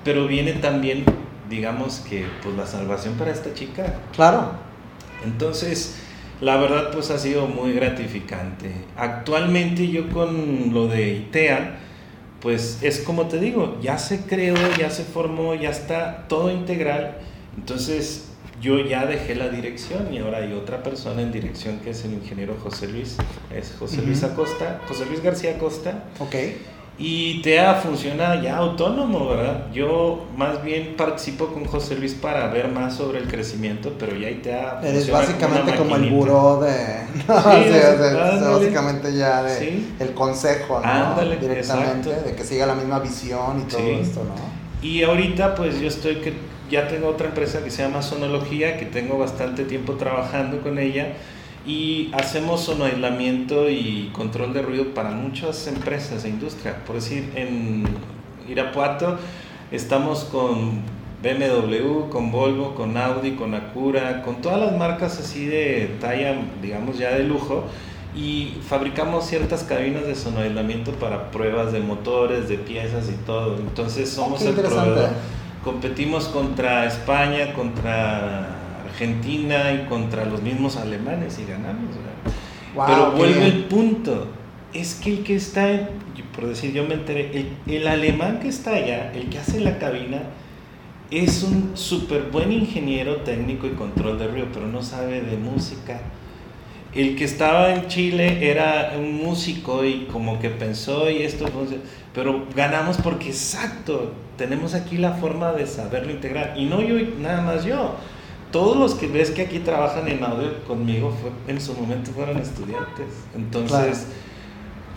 pero 0.03 0.27
viene 0.27 0.55
también, 0.55 1.05
digamos 1.51 2.01
que, 2.01 2.25
pues 2.43 2.57
la 2.57 2.67
salvación 2.67 3.15
para 3.15 3.33
esta 3.33 3.53
chica. 3.53 3.99
Claro. 4.15 4.53
Entonces, 5.25 5.97
la 6.41 6.57
verdad 6.57 6.91
pues 6.93 7.11
ha 7.11 7.19
sido 7.19 7.47
muy 7.47 7.73
gratificante. 7.75 8.73
Actualmente 8.97 9.89
yo 9.89 10.09
con 10.09 10.73
lo 10.73 10.89
de 10.89 11.13
ITEA, 11.13 11.79
pues 12.43 12.79
es 12.83 12.99
como 13.01 13.29
te 13.29 13.39
digo, 13.39 13.79
ya 13.81 13.99
se 13.99 14.23
creó, 14.23 14.57
ya 14.77 14.91
se 14.91 15.05
formó, 15.05 15.55
ya 15.55 15.71
está 15.71 16.27
todo 16.29 16.51
integral. 16.51 17.19
Entonces 17.57 18.25
yo 18.61 18.79
ya 18.85 19.07
dejé 19.07 19.35
la 19.37 19.49
dirección 19.49 20.13
y 20.13 20.19
ahora 20.19 20.39
hay 20.39 20.53
otra 20.53 20.83
persona 20.83 21.23
en 21.23 21.31
dirección 21.33 21.79
que 21.79 21.91
es 21.91 22.05
el 22.05 22.15
ingeniero 22.15 22.57
José 22.63 22.89
Luis, 22.89 23.17
es 23.55 23.73
José 23.79 24.03
Luis 24.03 24.23
Acosta, 24.25 24.81
José 24.89 25.07
Luis 25.07 25.23
García 25.23 25.57
Acosta. 25.57 26.05
Ok. 26.19 26.35
Y 26.99 27.41
TEA 27.41 27.75
funciona 27.77 28.41
ya 28.41 28.59
autónomo, 28.59 29.29
¿verdad? 29.29 29.67
Yo 29.73 30.27
más 30.37 30.63
bien 30.63 30.95
participo 30.97 31.47
con 31.47 31.65
José 31.65 31.97
Luis 31.97 32.15
para 32.15 32.49
ver 32.49 32.69
más 32.69 32.95
sobre 32.97 33.19
el 33.19 33.29
crecimiento, 33.29 33.95
pero 33.99 34.15
ya 34.15 34.31
ITEA... 34.31 34.81
Eres 34.85 35.11
básicamente 35.11 35.75
como, 35.75 35.97
el 35.97 36.11
buró 36.11 36.61
de... 36.61 36.73
sí, 37.27 38.45
básicamente 38.45 39.17
ya 39.17 39.43
de 39.43 39.83
el 39.99 40.13
consejo, 40.13 40.81
¿no? 40.81 40.87
Ándale, 40.87 41.39
Directamente, 41.39 42.11
de 42.11 42.35
que 42.37 42.45
siga 42.45 42.67
la 42.67 42.75
misma 42.75 42.99
visión 43.01 43.61
y 43.67 43.71
todo 43.71 43.81
esto, 43.81 44.25
¿no? 44.25 44.87
Y 44.87 45.03
ahorita 45.03 45.55
pues 45.55 45.81
yo 45.81 45.89
estoy 45.89 46.17
que 46.17 46.35
ya 46.71 46.89
tengo 46.89 47.09
otra 47.09 47.29
empresa 47.29 47.63
que 47.65 47.71
se 47.71 47.83
llama 47.83 48.03
Sonología, 48.03 48.77
que 48.79 48.87
tengo 48.87 49.19
bastante 49.19 49.65
tiempo 49.65 49.95
trabajando 49.95 50.61
con 50.61 50.79
ella 50.79 51.15
y 51.67 52.11
hacemos 52.13 52.69
aislamiento 52.69 53.71
y 53.71 54.11
control 54.13 54.53
de 54.53 54.63
ruido 54.63 54.95
para 54.95 55.11
muchas 55.11 55.67
empresas 55.67 56.25
e 56.25 56.29
industria. 56.29 56.77
Por 56.85 56.97
decir, 56.97 57.31
en 57.37 57.85
Irapuato 58.49 59.19
estamos 59.71 60.25
con 60.25 60.81
BMW, 61.23 62.09
con 62.11 62.33
Volvo, 62.33 62.75
con 62.75 62.97
Audi, 62.97 63.33
con 63.33 63.55
Acura, 63.55 64.23
con 64.23 64.41
todas 64.41 64.61
las 64.61 64.77
marcas 64.77 65.21
así 65.21 65.47
de 65.47 65.97
talla, 66.01 66.37
digamos 66.61 66.99
ya 66.99 67.11
de 67.11 67.23
lujo, 67.23 67.65
y 68.15 68.55
fabricamos 68.69 69.27
ciertas 69.27 69.63
cabinas 69.63 70.07
de 70.07 70.17
sonoaislamiento 70.17 70.91
para 70.93 71.31
pruebas 71.31 71.73
de 71.73 71.81
motores, 71.81 72.49
de 72.49 72.59
piezas 72.59 73.09
y 73.09 73.25
todo. 73.25 73.57
Entonces 73.57 74.11
somos 74.11 74.43
el 74.43 74.55
proveedor. 74.55 75.11
Competimos 75.63 76.25
contra 76.27 76.87
España, 76.87 77.53
contra 77.55 78.62
Argentina 78.93 79.73
y 79.73 79.87
contra 79.89 80.25
los 80.25 80.43
mismos 80.43 80.77
alemanes 80.77 81.39
y 81.39 81.51
ganamos. 81.51 81.97
Pero 82.87 83.13
vuelve 83.13 83.47
el 83.47 83.65
punto. 83.65 84.29
Es 84.73 84.95
que 84.95 85.13
el 85.13 85.23
que 85.23 85.37
está, 85.37 85.91
por 86.35 86.47
decir, 86.47 86.73
yo 86.73 86.85
me 86.85 86.95
enteré, 86.95 87.51
el, 87.67 87.87
alemán 87.87 88.41
que 88.41 88.49
está 88.49 88.75
allá, 88.75 89.13
el 89.13 89.29
que 89.29 89.39
hace 89.39 89.61
la 89.61 89.79
cabina, 89.79 90.23
es 91.11 91.43
un 91.43 91.73
súper 91.75 92.31
buen 92.31 92.53
ingeniero 92.53 93.17
técnico 93.17 93.67
y 93.67 93.71
control 93.71 94.19
de 94.19 94.29
ruido, 94.29 94.47
pero 94.53 94.67
no 94.67 94.83
sabe 94.83 95.21
de 95.21 95.37
música. 95.37 96.01
El 96.95 97.17
que 97.17 97.25
estaba 97.25 97.75
en 97.75 97.87
Chile 97.89 98.51
era 98.51 98.95
un 98.99 99.17
músico 99.17 99.85
y 99.85 100.07
como 100.11 100.39
que 100.39 100.49
pensó 100.49 101.11
y 101.11 101.23
esto, 101.23 101.47
pero 102.15 102.47
ganamos 102.55 102.97
porque 102.99 103.29
exacto, 103.29 104.13
tenemos 104.39 104.75
aquí 104.75 104.97
la 104.97 105.13
forma 105.13 105.53
de 105.53 105.67
saberlo 105.67 106.13
integrar. 106.13 106.55
Y 106.57 106.65
no 106.65 106.81
yo, 106.81 106.97
nada 107.19 107.43
más 107.43 107.65
yo 107.65 107.97
todos 108.53 108.77
los 108.77 108.95
que 108.95 109.09
ves 109.09 109.31
que 109.31 109.43
aquí 109.43 109.59
trabajan 109.59 110.07
en 110.07 110.23
audio 110.23 110.63
conmigo 110.65 111.13
en 111.49 111.61
su 111.61 111.75
momento 111.75 112.13
fueron 112.13 112.37
estudiantes. 112.39 113.07
Entonces, 113.35 114.07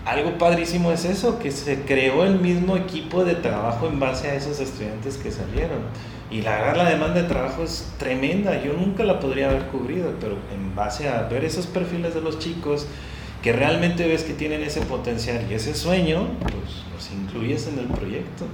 algo 0.04 0.38
padrísimo 0.38 0.92
es 0.92 1.04
eso, 1.04 1.40
que 1.40 1.50
se 1.50 1.82
creó 1.82 2.24
el 2.24 2.38
mismo 2.38 2.76
equipo 2.76 3.24
de 3.24 3.34
trabajo 3.34 3.88
en 3.88 3.98
base 3.98 4.28
a 4.28 4.34
esos 4.34 4.60
estudiantes 4.60 5.16
que 5.16 5.32
salieron. 5.32 5.80
Y 6.30 6.42
la 6.42 6.58
verdad 6.58 6.76
la 6.76 6.90
demanda 6.90 7.22
de 7.22 7.28
trabajo 7.28 7.64
es 7.64 7.92
tremenda, 7.98 8.62
yo 8.62 8.72
nunca 8.74 9.04
la 9.04 9.18
podría 9.18 9.48
haber 9.48 9.66
cubrido, 9.66 10.12
pero 10.20 10.36
en 10.54 10.74
base 10.76 11.08
a 11.08 11.22
ver 11.22 11.44
esos 11.44 11.66
perfiles 11.66 12.14
de 12.14 12.20
los 12.20 12.38
chicos, 12.38 12.86
que 13.42 13.52
realmente 13.52 14.06
ves 14.06 14.22
que 14.22 14.34
tienen 14.34 14.62
ese 14.62 14.80
potencial 14.82 15.44
y 15.50 15.54
ese 15.54 15.74
sueño, 15.74 16.28
pues 16.42 16.84
los 16.92 17.10
incluyes 17.12 17.66
en 17.68 17.78
el 17.78 17.86
proyecto. 17.86 18.44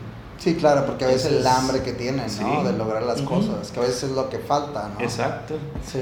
Sí, 0.43 0.57
claro, 0.57 0.87
porque 0.87 1.05
a 1.05 1.09
veces 1.09 1.31
el 1.31 1.47
hambre 1.47 1.83
que 1.83 1.93
tienen, 1.93 2.27
¿no? 2.41 2.65
De 2.65 2.73
lograr 2.73 3.05
las 3.05 3.23
cosas, 3.23 3.71
que 3.71 3.79
a 3.79 3.85
veces 3.85 4.03
es 4.05 4.11
lo 4.11 4.29
que 4.29 4.39
falta, 4.39 4.91
¿no? 4.93 5.01
Exacto. 5.01 5.55
Sí. 5.87 6.01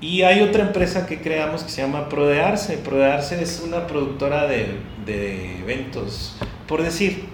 Y 0.00 0.22
hay 0.22 0.40
otra 0.40 0.62
empresa 0.62 1.04
que 1.06 1.20
creamos 1.20 1.62
que 1.62 1.70
se 1.70 1.82
llama 1.82 2.08
Prodearse. 2.08 2.78
Prodearse 2.78 3.42
es 3.42 3.62
una 3.62 3.86
productora 3.86 4.46
de, 4.46 4.78
de 5.04 5.58
eventos. 5.58 6.36
Por 6.66 6.82
decir, 6.82 7.28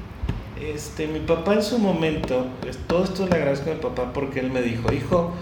este, 0.60 1.06
mi 1.06 1.20
papá 1.20 1.54
en 1.54 1.62
su 1.62 1.78
momento, 1.78 2.48
pues, 2.60 2.76
todo 2.88 3.04
esto 3.04 3.28
le 3.28 3.36
agradezco 3.36 3.70
a 3.70 3.74
mi 3.74 3.80
papá 3.80 4.12
porque 4.12 4.40
él 4.40 4.50
me 4.50 4.60
dijo, 4.60 4.92
hijo, 4.92 5.32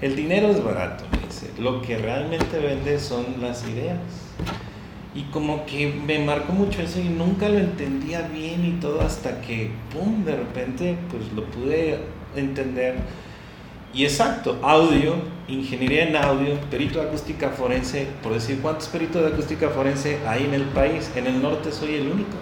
el 0.00 0.14
dinero 0.14 0.48
es 0.48 0.62
barato, 0.62 1.02
me 1.10 1.26
dice, 1.26 1.50
lo 1.58 1.82
que 1.82 1.98
realmente 1.98 2.60
vende 2.60 3.00
son 3.00 3.26
las 3.40 3.66
ideas. 3.66 3.98
Y 5.14 5.24
como 5.24 5.66
que 5.66 5.92
me 5.92 6.18
marcó 6.18 6.52
mucho 6.52 6.80
eso 6.80 6.98
y 6.98 7.04
nunca 7.04 7.48
lo 7.48 7.58
entendía 7.58 8.22
bien 8.28 8.64
y 8.64 8.80
todo 8.80 9.02
hasta 9.02 9.42
que, 9.42 9.70
¡pum!, 9.92 10.24
de 10.24 10.36
repente 10.36 10.96
pues 11.10 11.30
lo 11.34 11.44
pude 11.44 11.98
entender. 12.34 12.96
Y 13.94 14.04
exacto, 14.04 14.58
audio, 14.62 15.16
ingeniería 15.48 16.08
en 16.08 16.16
audio, 16.16 16.58
perito 16.70 16.98
de 16.98 17.08
acústica 17.08 17.50
forense, 17.50 18.06
por 18.22 18.32
decir 18.32 18.60
cuántos 18.62 18.88
peritos 18.88 19.22
de 19.22 19.28
acústica 19.28 19.68
forense 19.68 20.18
hay 20.26 20.44
en 20.44 20.54
el 20.54 20.64
país, 20.64 21.10
en 21.14 21.26
el 21.26 21.42
norte 21.42 21.72
soy 21.72 21.96
el 21.96 22.06
único, 22.06 22.38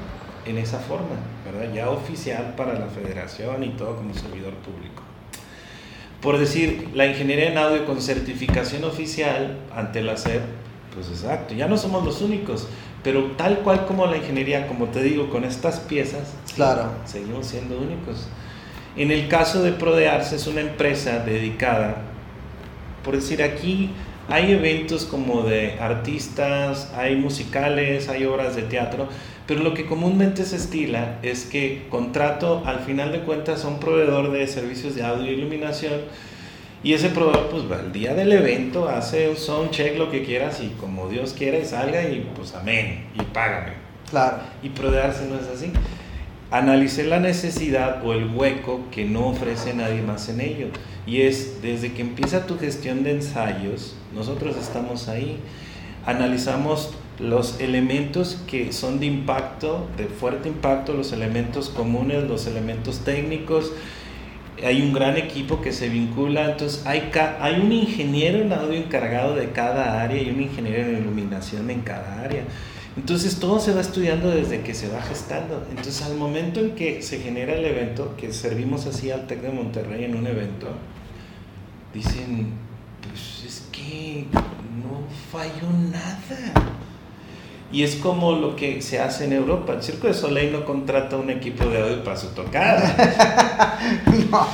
en 0.46 0.58
esa 0.58 0.78
forma, 0.78 1.16
¿verdad? 1.44 1.74
Ya 1.74 1.90
oficial 1.90 2.54
para 2.56 2.78
la 2.78 2.86
federación 2.86 3.64
y 3.64 3.70
todo 3.70 3.96
como 3.96 4.14
servidor 4.14 4.54
público. 4.54 5.02
Por 6.22 6.38
decir, 6.38 6.90
la 6.94 7.06
ingeniería 7.06 7.50
en 7.50 7.58
audio 7.58 7.84
con 7.84 8.00
certificación 8.00 8.84
oficial 8.84 9.58
ante 9.74 10.02
la 10.02 10.16
SEP, 10.16 10.42
pues 10.94 11.08
exacto, 11.08 11.54
ya 11.54 11.68
no 11.68 11.76
somos 11.76 12.04
los 12.04 12.20
únicos, 12.20 12.66
pero 13.02 13.32
tal 13.36 13.60
cual 13.60 13.86
como 13.86 14.06
la 14.06 14.16
ingeniería, 14.16 14.66
como 14.66 14.86
te 14.86 15.02
digo, 15.02 15.30
con 15.30 15.44
estas 15.44 15.80
piezas, 15.80 16.34
claro. 16.54 16.90
seguimos 17.04 17.46
siendo 17.46 17.78
únicos. 17.78 18.28
En 18.96 19.10
el 19.10 19.28
caso 19.28 19.62
de 19.62 19.72
Prodearse 19.72 20.36
es 20.36 20.46
una 20.46 20.60
empresa 20.60 21.20
dedicada, 21.20 22.02
por 23.04 23.14
decir 23.14 23.42
aquí, 23.42 23.90
hay 24.28 24.52
eventos 24.52 25.04
como 25.06 25.42
de 25.42 25.78
artistas, 25.80 26.92
hay 26.96 27.16
musicales, 27.16 28.08
hay 28.08 28.24
obras 28.24 28.54
de 28.54 28.62
teatro, 28.62 29.08
pero 29.46 29.62
lo 29.64 29.74
que 29.74 29.86
comúnmente 29.86 30.44
se 30.44 30.56
estila 30.56 31.18
es 31.22 31.44
que 31.46 31.86
contrato 31.90 32.62
al 32.64 32.80
final 32.80 33.10
de 33.10 33.20
cuentas 33.20 33.64
a 33.64 33.68
un 33.68 33.80
proveedor 33.80 34.30
de 34.30 34.46
servicios 34.46 34.94
de 34.94 35.02
audio 35.02 35.30
e 35.30 35.32
iluminación 35.32 35.94
y 36.82 36.94
ese 36.94 37.10
proveedor, 37.10 37.48
pues 37.48 37.70
va 37.70 37.78
al 37.78 37.92
día 37.92 38.14
del 38.14 38.32
evento, 38.32 38.88
hace 38.88 39.28
un 39.28 39.36
sound 39.36 39.70
check, 39.70 39.98
lo 39.98 40.10
que 40.10 40.24
quieras, 40.24 40.60
y 40.62 40.68
como 40.80 41.08
Dios 41.08 41.34
quiera, 41.36 41.58
y 41.58 41.64
salga, 41.64 42.02
y 42.02 42.30
pues 42.34 42.54
amén, 42.54 43.06
y 43.14 43.22
págame. 43.22 43.72
Claro. 44.08 44.38
Y 44.62 44.70
prodearse 44.70 45.26
no 45.26 45.36
es 45.36 45.46
así. 45.46 45.72
Analicé 46.50 47.04
la 47.04 47.20
necesidad 47.20 48.04
o 48.04 48.12
el 48.12 48.34
hueco 48.34 48.80
que 48.90 49.04
no 49.04 49.28
ofrece 49.28 49.74
nadie 49.74 50.02
más 50.02 50.28
en 50.28 50.40
ello. 50.40 50.66
Y 51.06 51.22
es, 51.22 51.62
desde 51.62 51.92
que 51.92 52.02
empieza 52.02 52.46
tu 52.46 52.58
gestión 52.58 53.04
de 53.04 53.12
ensayos, 53.12 53.94
nosotros 54.14 54.56
estamos 54.56 55.08
ahí. 55.08 55.38
Analizamos 56.06 56.94
los 57.20 57.60
elementos 57.60 58.40
que 58.46 58.72
son 58.72 58.98
de 58.98 59.06
impacto, 59.06 59.86
de 59.96 60.06
fuerte 60.06 60.48
impacto, 60.48 60.94
los 60.94 61.12
elementos 61.12 61.68
comunes, 61.68 62.24
los 62.24 62.46
elementos 62.46 63.00
técnicos, 63.00 63.72
hay 64.64 64.82
un 64.82 64.92
gran 64.92 65.16
equipo 65.16 65.60
que 65.60 65.72
se 65.72 65.88
vincula, 65.88 66.50
entonces 66.50 66.86
hay, 66.86 67.10
hay 67.40 67.60
un 67.60 67.72
ingeniero 67.72 68.38
en 68.38 68.52
audio 68.52 68.78
encargado 68.78 69.34
de 69.34 69.50
cada 69.50 70.02
área 70.02 70.22
y 70.22 70.30
un 70.30 70.40
ingeniero 70.42 70.88
en 70.88 70.98
iluminación 70.98 71.70
en 71.70 71.80
cada 71.82 72.22
área. 72.22 72.44
Entonces 72.96 73.38
todo 73.38 73.60
se 73.60 73.72
va 73.72 73.80
estudiando 73.80 74.30
desde 74.30 74.62
que 74.62 74.74
se 74.74 74.88
va 74.88 75.00
gestando. 75.02 75.64
Entonces 75.70 76.02
al 76.02 76.16
momento 76.16 76.60
en 76.60 76.74
que 76.74 77.02
se 77.02 77.20
genera 77.20 77.54
el 77.54 77.64
evento, 77.64 78.16
que 78.16 78.32
servimos 78.32 78.86
así 78.86 79.10
al 79.10 79.26
TEC 79.26 79.42
de 79.42 79.50
Monterrey 79.50 80.04
en 80.04 80.16
un 80.16 80.26
evento, 80.26 80.68
dicen, 81.94 82.52
pues 83.08 83.44
es 83.46 83.68
que 83.72 84.26
no 84.32 85.04
falló 85.30 85.70
nada. 85.90 86.52
Y 87.72 87.84
es 87.84 87.96
como 87.96 88.32
lo 88.32 88.56
que 88.56 88.82
se 88.82 88.98
hace 88.98 89.26
en 89.26 89.32
Europa. 89.32 89.74
El 89.74 89.82
Circo 89.82 90.08
de 90.08 90.14
Soleil 90.14 90.52
no 90.52 90.64
contrata 90.64 91.16
un 91.16 91.30
equipo 91.30 91.64
de 91.66 91.80
audio 91.80 92.02
para 92.02 92.16
su 92.16 92.28
tocada. 92.28 93.78
no, 94.30 94.46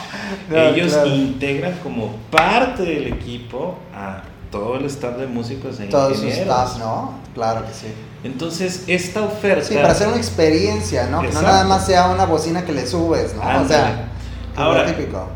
Ellos 0.54 0.94
integran 1.06 1.78
como 1.82 2.16
parte 2.30 2.82
del 2.82 3.06
equipo 3.06 3.76
a 3.94 4.22
todo 4.50 4.76
el 4.76 4.84
staff 4.84 5.16
de 5.16 5.26
músicos 5.26 5.80
e 5.80 5.86
Todo 5.86 6.14
su 6.14 6.26
staff, 6.26 6.78
¿no? 6.78 7.14
Claro 7.34 7.66
que 7.66 7.72
sí. 7.72 7.86
Entonces, 8.22 8.84
esta 8.86 9.22
oferta... 9.22 9.64
Sí, 9.64 9.74
para 9.74 9.92
hacer 9.92 10.08
una 10.08 10.16
experiencia, 10.16 11.06
¿no? 11.06 11.22
Que 11.22 11.28
no 11.28 11.42
nada 11.42 11.64
más 11.64 11.86
sea 11.86 12.08
una 12.08 12.26
bocina 12.26 12.64
que 12.64 12.72
le 12.72 12.86
subes, 12.86 13.34
¿no? 13.34 13.62
O 13.62 13.68
sea, 13.68 14.08
ahora, 14.56 14.86
típico. 14.86 15.28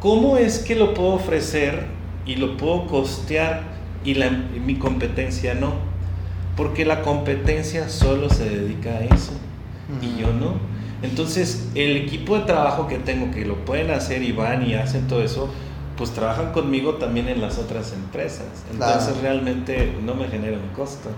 ¿cómo 0.00 0.36
es 0.36 0.60
que 0.60 0.74
lo 0.76 0.94
puedo 0.94 1.14
ofrecer 1.14 1.86
y 2.24 2.36
lo 2.36 2.56
puedo 2.56 2.86
costear 2.86 3.62
y, 4.04 4.14
la, 4.14 4.26
y 4.26 4.60
mi 4.64 4.76
competencia 4.76 5.54
no? 5.54 5.74
Porque 6.56 6.84
la 6.84 7.02
competencia 7.02 7.88
solo 7.88 8.30
se 8.30 8.48
dedica 8.48 8.90
a 8.90 9.04
eso 9.04 9.32
y 10.00 10.20
yo 10.20 10.32
no. 10.32 10.54
Entonces, 11.02 11.68
el 11.74 11.96
equipo 11.96 12.38
de 12.38 12.44
trabajo 12.44 12.88
que 12.88 12.98
tengo, 12.98 13.30
que 13.30 13.44
lo 13.44 13.64
pueden 13.64 13.90
hacer 13.90 14.22
y 14.22 14.32
van 14.32 14.66
y 14.66 14.74
hacen 14.74 15.06
todo 15.06 15.22
eso, 15.22 15.50
pues 15.96 16.10
trabajan 16.10 16.52
conmigo 16.52 16.94
también 16.94 17.28
en 17.28 17.40
las 17.40 17.58
otras 17.58 17.92
empresas. 17.92 18.46
Entonces, 18.72 19.20
realmente 19.20 19.92
no 20.04 20.14
me 20.14 20.28
genera 20.28 20.56
un 20.56 20.74
costo. 20.74 21.10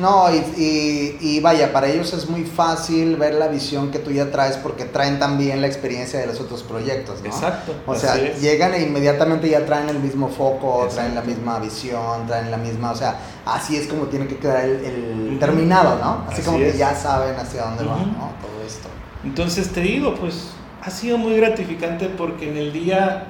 No, 0.00 0.34
y, 0.34 1.18
y, 1.20 1.40
vaya, 1.40 1.74
para 1.74 1.86
ellos 1.88 2.14
es 2.14 2.26
muy 2.26 2.44
fácil 2.44 3.16
ver 3.16 3.34
la 3.34 3.48
visión 3.48 3.90
que 3.90 3.98
tú 3.98 4.10
ya 4.10 4.30
traes 4.30 4.56
porque 4.56 4.86
traen 4.86 5.18
también 5.18 5.60
la 5.60 5.66
experiencia 5.66 6.18
de 6.18 6.26
los 6.26 6.40
otros 6.40 6.62
proyectos, 6.62 7.20
¿no? 7.20 7.26
Exacto. 7.26 7.74
O 7.86 7.94
sea, 7.94 8.16
llegan 8.38 8.72
e 8.72 8.80
inmediatamente 8.80 9.50
ya 9.50 9.66
traen 9.66 9.90
el 9.90 9.98
mismo 9.98 10.28
foco, 10.28 10.88
traen 10.90 11.14
la 11.14 11.20
misma 11.20 11.58
visión, 11.58 12.26
traen 12.26 12.50
la 12.50 12.56
misma, 12.56 12.92
o 12.92 12.96
sea, 12.96 13.18
así 13.44 13.76
es 13.76 13.88
como 13.88 14.04
tiene 14.04 14.26
que 14.26 14.38
quedar 14.38 14.64
el, 14.64 15.36
terminado, 15.38 15.98
¿no? 15.98 16.24
Así, 16.30 16.40
como 16.40 16.56
que 16.56 16.72
ya 16.72 16.94
saben 16.94 17.36
hacia 17.36 17.64
dónde 17.64 17.84
van, 17.84 18.12
¿no? 18.12 18.32
Todo 18.40 18.66
esto. 18.66 18.88
Entonces 19.22 19.68
te 19.68 19.82
digo, 19.82 20.14
pues 20.14 20.52
ha 20.80 20.90
sido 20.90 21.18
muy 21.18 21.36
gratificante 21.36 22.08
porque 22.08 22.48
en 22.48 22.56
el 22.56 22.72
día 22.72 23.26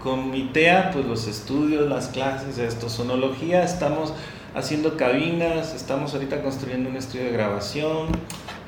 con 0.00 0.30
mi 0.30 0.44
TEA, 0.52 0.92
pues 0.92 1.06
los 1.06 1.26
estudios, 1.26 1.88
las 1.88 2.06
clases, 2.06 2.58
esto, 2.58 2.88
sonología, 2.88 3.64
estamos 3.64 4.12
haciendo 4.54 4.96
cabinas, 4.96 5.74
estamos 5.74 6.14
ahorita 6.14 6.42
construyendo 6.42 6.88
un 6.88 6.96
estudio 6.96 7.24
de 7.24 7.32
grabación. 7.32 8.08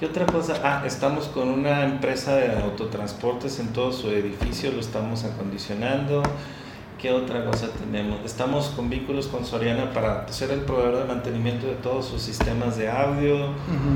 ¿Qué 0.00 0.06
otra 0.06 0.26
cosa? 0.26 0.60
Ah, 0.62 0.82
estamos 0.84 1.26
con 1.26 1.48
una 1.48 1.84
empresa 1.84 2.34
de 2.36 2.52
autotransportes 2.58 3.60
en 3.60 3.68
todo 3.68 3.92
su 3.92 4.10
edificio, 4.10 4.72
lo 4.72 4.80
estamos 4.80 5.24
acondicionando. 5.24 6.22
¿Qué 7.00 7.12
otra 7.12 7.44
cosa 7.44 7.68
tenemos? 7.68 8.20
Estamos 8.24 8.68
con 8.68 8.88
vínculos 8.88 9.26
con 9.26 9.44
Soriana 9.44 9.92
para 9.92 10.26
ser 10.28 10.50
el 10.50 10.60
proveedor 10.60 10.96
de 10.96 11.04
mantenimiento 11.04 11.66
de 11.66 11.74
todos 11.74 12.06
sus 12.06 12.22
sistemas 12.22 12.78
de 12.78 12.90
audio. 12.90 13.50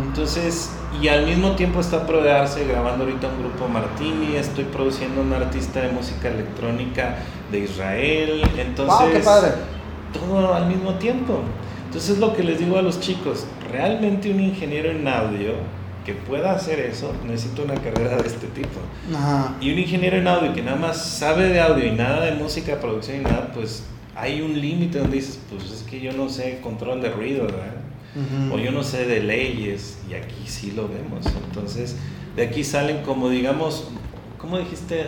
Entonces, 0.06 0.70
y 1.00 1.08
al 1.08 1.24
mismo 1.24 1.52
tiempo 1.52 1.80
está 1.80 2.06
proveerse 2.06 2.66
grabando 2.66 3.04
ahorita 3.04 3.28
un 3.28 3.38
grupo 3.40 3.68
Martini, 3.68 4.36
estoy 4.36 4.64
produciendo 4.64 5.22
un 5.22 5.32
artista 5.32 5.80
de 5.80 5.88
música 5.88 6.28
electrónica 6.28 7.16
de 7.50 7.60
Israel. 7.60 8.42
Entonces, 8.58 9.08
qué 9.12 9.20
padre. 9.20 9.52
todo 10.12 10.54
al 10.54 10.66
mismo 10.66 10.94
tiempo. 10.94 11.40
Entonces 11.90 12.18
lo 12.18 12.34
que 12.34 12.44
les 12.44 12.60
digo 12.60 12.78
a 12.78 12.82
los 12.82 13.00
chicos, 13.00 13.46
realmente 13.68 14.30
un 14.30 14.38
ingeniero 14.38 14.92
en 14.92 15.08
audio 15.08 15.54
que 16.06 16.14
pueda 16.14 16.52
hacer 16.52 16.78
eso 16.78 17.12
necesita 17.26 17.62
una 17.62 17.74
carrera 17.74 18.16
de 18.16 18.28
este 18.28 18.46
tipo. 18.46 18.78
Y 19.60 19.72
un 19.72 19.78
ingeniero 19.80 20.16
en 20.16 20.28
audio 20.28 20.54
que 20.54 20.62
nada 20.62 20.76
más 20.76 21.04
sabe 21.04 21.48
de 21.48 21.60
audio 21.60 21.84
y 21.84 21.90
nada 21.90 22.26
de 22.26 22.36
música, 22.36 22.78
producción 22.80 23.16
y 23.16 23.20
nada, 23.24 23.50
pues 23.52 23.82
hay 24.14 24.40
un 24.40 24.60
límite 24.60 25.00
donde 25.00 25.16
dices, 25.16 25.40
pues 25.50 25.68
es 25.68 25.82
que 25.82 25.98
yo 25.98 26.12
no 26.12 26.28
sé 26.28 26.60
control 26.62 27.02
de 27.02 27.10
ruido, 27.10 27.46
¿verdad? 27.46 27.74
O 28.52 28.58
yo 28.58 28.70
no 28.70 28.84
sé 28.84 29.06
de 29.06 29.20
leyes, 29.20 29.98
y 30.08 30.14
aquí 30.14 30.44
sí 30.46 30.70
lo 30.70 30.86
vemos. 30.86 31.26
Entonces, 31.48 31.96
de 32.36 32.44
aquí 32.44 32.62
salen 32.62 33.02
como, 33.02 33.28
digamos, 33.30 33.88
¿cómo 34.38 34.58
dijiste? 34.58 35.06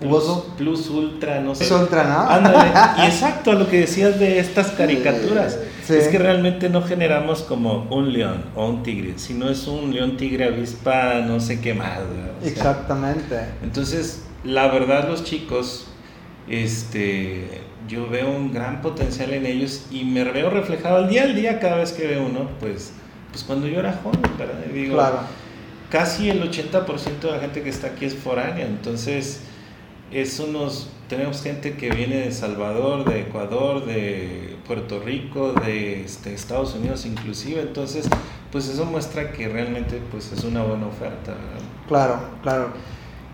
Plus, 0.00 0.24
plus, 0.58 0.90
ultra, 0.90 1.40
no 1.40 1.54
sé. 1.54 1.64
Plus 1.64 1.80
ultra, 1.80 2.02
¿no? 2.04 2.28
Ándale. 2.28 2.72
Y 2.98 3.06
exacto, 3.06 3.52
a 3.52 3.54
lo 3.54 3.68
que 3.68 3.80
decías 3.80 4.18
de 4.18 4.40
estas 4.40 4.72
caricaturas. 4.72 5.58
Es 5.90 6.08
que 6.08 6.18
realmente 6.18 6.68
no 6.68 6.82
generamos 6.82 7.42
como 7.42 7.86
un 7.90 8.12
león 8.12 8.44
o 8.54 8.68
un 8.68 8.82
tigre, 8.82 9.14
sino 9.16 9.48
es 9.50 9.66
un 9.66 9.92
león, 9.92 10.16
tigre, 10.16 10.44
avispa, 10.44 11.20
no 11.26 11.40
sé 11.40 11.60
qué 11.60 11.74
más. 11.74 12.00
Exactamente. 12.44 13.40
Entonces, 13.62 14.24
la 14.44 14.68
verdad, 14.68 15.08
los 15.08 15.24
chicos, 15.24 15.86
este, 16.48 17.62
yo 17.88 18.08
veo 18.08 18.30
un 18.30 18.52
gran 18.52 18.80
potencial 18.80 19.32
en 19.32 19.46
ellos 19.46 19.86
y 19.90 20.04
me 20.04 20.24
veo 20.24 20.50
reflejado 20.50 20.96
al 20.96 21.08
día 21.08 21.24
al 21.24 21.34
día 21.34 21.60
cada 21.60 21.76
vez 21.76 21.92
que 21.92 22.06
veo 22.06 22.24
uno, 22.24 22.48
pues 22.60 22.92
pues 23.34 23.42
cuando 23.42 23.66
yo 23.66 23.80
era 23.80 23.98
joven, 24.00 24.20
¿verdad? 24.38 24.54
digo, 24.72 24.94
claro. 24.94 25.18
Casi 25.90 26.30
el 26.30 26.40
80% 26.48 27.20
de 27.20 27.30
la 27.32 27.40
gente 27.40 27.64
que 27.64 27.68
está 27.68 27.88
aquí 27.88 28.04
es 28.04 28.14
foránea, 28.14 28.64
entonces 28.64 29.40
eso 30.10 30.46
nos 30.46 30.88
tenemos 31.08 31.42
gente 31.42 31.74
que 31.74 31.90
viene 31.90 32.16
de 32.16 32.32
Salvador, 32.32 33.04
de 33.04 33.20
Ecuador, 33.20 33.84
de 33.84 34.56
Puerto 34.66 35.00
Rico, 35.00 35.52
de 35.52 36.04
este, 36.04 36.34
Estados 36.34 36.74
Unidos 36.74 37.04
inclusive, 37.06 37.60
entonces 37.60 38.08
pues 38.50 38.68
eso 38.68 38.84
muestra 38.84 39.32
que 39.32 39.48
realmente 39.48 40.00
pues 40.10 40.32
es 40.32 40.44
una 40.44 40.62
buena 40.62 40.86
oferta. 40.86 41.34
Claro, 41.88 42.20
claro. 42.42 42.68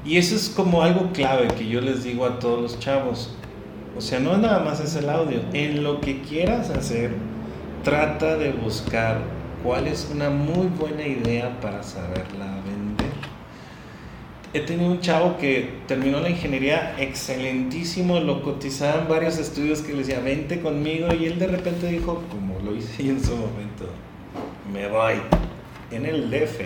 Y 0.04 0.16
eso 0.16 0.35
es 0.35 0.48
como 0.48 0.83
algo 0.83 1.12
clave 1.12 1.48
que 1.48 1.68
yo 1.68 1.80
les 1.80 2.04
digo 2.04 2.24
a 2.24 2.38
todos 2.38 2.61
los 2.61 2.80
chavos. 2.80 3.35
O 3.96 4.00
sea, 4.00 4.18
no 4.18 4.38
nada 4.38 4.61
más 4.61 4.80
es 4.80 4.96
el 4.96 5.11
audio. 5.11 5.40
En 5.52 5.83
lo 5.83 6.00
que 6.00 6.22
quieras 6.22 6.70
hacer, 6.70 7.12
trata 7.85 8.37
de 8.37 8.52
buscar 8.52 9.18
cuál 9.62 9.87
es 9.87 10.09
una 10.11 10.30
muy 10.30 10.68
buena 10.68 11.06
idea 11.06 11.61
para 11.61 11.83
saberla 11.83 12.46
vender. 12.64 12.79
He 14.52 14.60
tenido 14.60 14.90
un 14.90 15.00
chavo 15.00 15.36
que 15.38 15.74
terminó 15.86 16.20
la 16.20 16.28
ingeniería 16.28 16.96
excelentísimo, 16.98 18.18
lo 18.18 18.42
cotizaban 18.42 19.06
varios 19.08 19.38
estudios 19.38 19.80
que 19.80 19.92
le 19.92 19.98
decía, 19.98 20.18
vente 20.18 20.60
conmigo, 20.60 21.06
y 21.14 21.26
él 21.26 21.38
de 21.38 21.46
repente 21.46 21.86
dijo, 21.86 22.24
como 22.28 22.58
lo 22.58 22.74
hice 22.74 23.08
en 23.08 23.22
su 23.22 23.36
momento, 23.36 23.86
me 24.72 24.88
voy 24.88 25.14
en 25.92 26.04
el 26.04 26.30
DF 26.30 26.62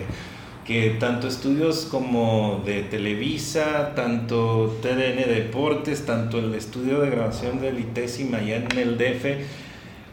que 0.65 0.97
tanto 0.99 1.27
estudios 1.27 1.85
como 1.91 2.63
de 2.65 2.81
Televisa, 2.81 3.93
tanto 3.95 4.75
TDN 4.81 5.29
Deportes, 5.29 6.07
tanto 6.07 6.39
el 6.39 6.55
estudio 6.55 7.01
de 7.01 7.11
grabación 7.11 7.61
del 7.61 7.77
ITESIM 7.77 8.33
allá 8.33 8.55
en 8.55 8.75
el 8.75 8.97
DF, 8.97 9.45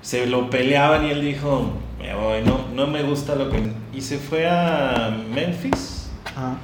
se 0.02 0.26
lo 0.26 0.50
peleaban 0.50 1.06
y 1.06 1.10
él 1.10 1.22
dijo, 1.22 1.72
me 1.98 2.14
voy, 2.14 2.42
no, 2.44 2.66
no 2.74 2.86
me 2.86 3.02
gusta 3.02 3.34
lo 3.34 3.48
que... 3.50 3.62
Y 3.94 4.02
se 4.02 4.18
fue 4.18 4.46
a 4.46 5.16
Memphis, 5.34 6.10
ah. 6.36 6.56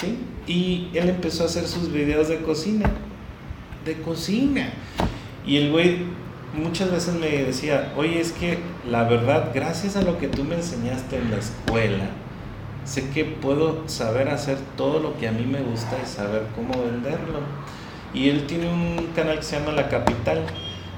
¿Sí? 0.00 0.18
Y 0.46 0.88
él 0.94 1.08
empezó 1.08 1.44
a 1.44 1.46
hacer 1.46 1.66
sus 1.66 1.92
videos 1.92 2.28
de 2.28 2.38
cocina, 2.42 2.90
de 3.84 3.94
cocina. 4.00 4.70
Y 5.46 5.56
el 5.56 5.70
güey 5.70 5.98
muchas 6.56 6.90
veces 6.90 7.14
me 7.14 7.28
decía, 7.28 7.92
oye, 7.96 8.20
es 8.20 8.32
que 8.32 8.58
la 8.88 9.04
verdad, 9.04 9.50
gracias 9.54 9.96
a 9.96 10.02
lo 10.02 10.18
que 10.18 10.28
tú 10.28 10.44
me 10.44 10.54
enseñaste 10.56 11.16
en 11.16 11.30
la 11.30 11.38
escuela, 11.38 12.04
sé 12.84 13.08
que 13.10 13.24
puedo 13.24 13.88
saber 13.88 14.28
hacer 14.28 14.58
todo 14.76 15.00
lo 15.00 15.16
que 15.18 15.28
a 15.28 15.32
mí 15.32 15.44
me 15.44 15.60
gusta 15.60 15.98
y 16.02 16.06
saber 16.06 16.46
cómo 16.54 16.82
venderlo. 16.84 17.40
Y 18.12 18.28
él 18.28 18.46
tiene 18.46 18.72
un 18.72 19.08
canal 19.16 19.38
que 19.38 19.42
se 19.42 19.58
llama 19.58 19.72
La 19.72 19.88
Capital 19.88 20.42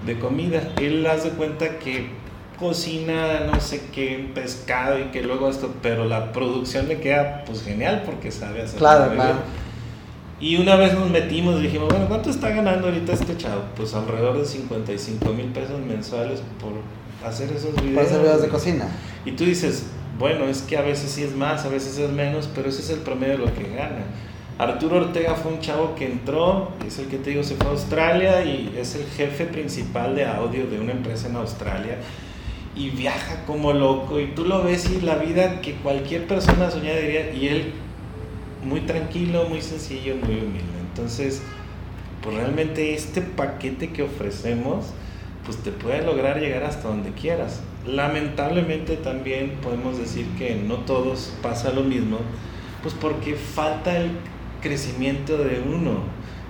de 0.04 0.18
comida. 0.18 0.72
Él 0.78 1.06
hace 1.06 1.30
cuenta 1.30 1.78
que 1.78 2.10
cocina 2.58 3.40
no 3.40 3.60
sé 3.60 3.82
qué 3.92 4.30
pescado 4.34 4.98
y 4.98 5.04
que 5.04 5.22
luego 5.22 5.48
esto, 5.48 5.74
pero 5.82 6.04
la 6.04 6.32
producción 6.32 6.88
le 6.88 7.00
queda 7.00 7.44
pues 7.46 7.62
genial 7.62 8.02
porque 8.04 8.30
sabe 8.30 8.62
hacer. 8.62 8.78
Claro, 8.78 9.12
claro. 9.14 9.36
Y 10.38 10.56
una 10.56 10.76
vez 10.76 10.92
nos 10.92 11.08
metimos 11.08 11.58
y 11.60 11.62
dijimos, 11.62 11.88
bueno, 11.88 12.06
¿cuánto 12.08 12.28
está 12.28 12.50
ganando 12.50 12.88
ahorita 12.88 13.12
este 13.14 13.36
chavo? 13.38 13.62
Pues 13.74 13.94
alrededor 13.94 14.38
de 14.38 14.44
55 14.44 15.32
mil 15.32 15.46
pesos 15.46 15.80
mensuales 15.80 16.42
por 16.60 16.72
hacer 17.26 17.50
esos 17.52 17.74
videos. 17.76 17.94
Por 17.94 18.04
hacer 18.04 18.20
videos 18.20 18.42
de 18.42 18.48
cocina. 18.48 18.88
Y 19.24 19.32
tú 19.32 19.44
dices, 19.44 19.86
bueno, 20.18 20.44
es 20.44 20.60
que 20.60 20.76
a 20.76 20.82
veces 20.82 21.10
sí 21.10 21.22
es 21.22 21.34
más, 21.34 21.64
a 21.64 21.68
veces 21.68 21.96
es 21.96 22.10
menos, 22.10 22.50
pero 22.54 22.68
ese 22.68 22.82
es 22.82 22.90
el 22.90 22.98
promedio 22.98 23.38
de 23.38 23.46
lo 23.46 23.54
que 23.54 23.74
gana. 23.74 24.04
Arturo 24.58 24.96
Ortega 24.96 25.34
fue 25.34 25.52
un 25.52 25.60
chavo 25.60 25.94
que 25.94 26.06
entró, 26.06 26.70
es 26.86 26.98
el 26.98 27.06
que 27.06 27.18
te 27.18 27.30
digo, 27.30 27.42
se 27.42 27.56
fue 27.56 27.66
a 27.66 27.70
Australia 27.70 28.44
y 28.44 28.74
es 28.78 28.94
el 28.94 29.04
jefe 29.04 29.44
principal 29.44 30.14
de 30.14 30.24
audio 30.24 30.66
de 30.66 30.80
una 30.80 30.92
empresa 30.92 31.28
en 31.28 31.36
Australia 31.36 31.98
y 32.76 32.90
viaja 32.90 33.44
como 33.46 33.72
loco 33.72 34.20
y 34.20 34.26
tú 34.26 34.44
lo 34.44 34.62
ves 34.62 34.90
y 34.90 35.00
la 35.00 35.16
vida 35.16 35.60
que 35.62 35.74
cualquier 35.76 36.26
persona 36.26 36.70
soñaría 36.70 37.32
y 37.32 37.48
él 37.48 37.72
muy 38.64 38.80
tranquilo, 38.80 39.46
muy 39.48 39.62
sencillo, 39.62 40.16
muy 40.16 40.34
humilde. 40.34 40.78
Entonces, 40.90 41.42
pues 42.22 42.36
realmente 42.36 42.94
este 42.94 43.22
paquete 43.22 43.90
que 43.90 44.02
ofrecemos, 44.02 44.86
pues 45.44 45.58
te 45.58 45.70
puede 45.70 46.04
lograr 46.04 46.40
llegar 46.40 46.64
hasta 46.64 46.88
donde 46.88 47.12
quieras. 47.12 47.62
Lamentablemente 47.86 48.96
también 48.96 49.52
podemos 49.62 49.96
decir 49.96 50.26
que 50.36 50.56
no 50.56 50.78
todos 50.78 51.32
pasa 51.40 51.72
lo 51.72 51.82
mismo, 51.82 52.18
pues 52.82 52.94
porque 52.94 53.36
falta 53.36 53.96
el 53.96 54.10
crecimiento 54.60 55.38
de 55.38 55.60
uno. 55.60 56.00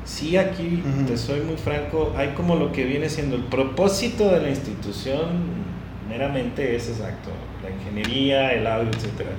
Sí, 0.05 0.37
aquí 0.37 0.83
te 1.07 1.19
soy 1.19 1.41
muy 1.41 1.57
franco, 1.57 2.15
hay 2.17 2.29
como 2.29 2.55
lo 2.55 2.71
que 2.73 2.85
viene 2.85 3.09
siendo 3.09 3.37
el 3.37 3.43
propósito 3.43 4.31
de 4.31 4.41
la 4.41 4.51
institución, 4.51 5.66
meramente 6.09 6.77
es 6.77 6.89
exacto, 6.89 7.31
la 7.63 7.71
ingeniería, 7.71 8.53
el 8.53 8.67
audio, 8.67 8.91
etcétera 8.91 9.31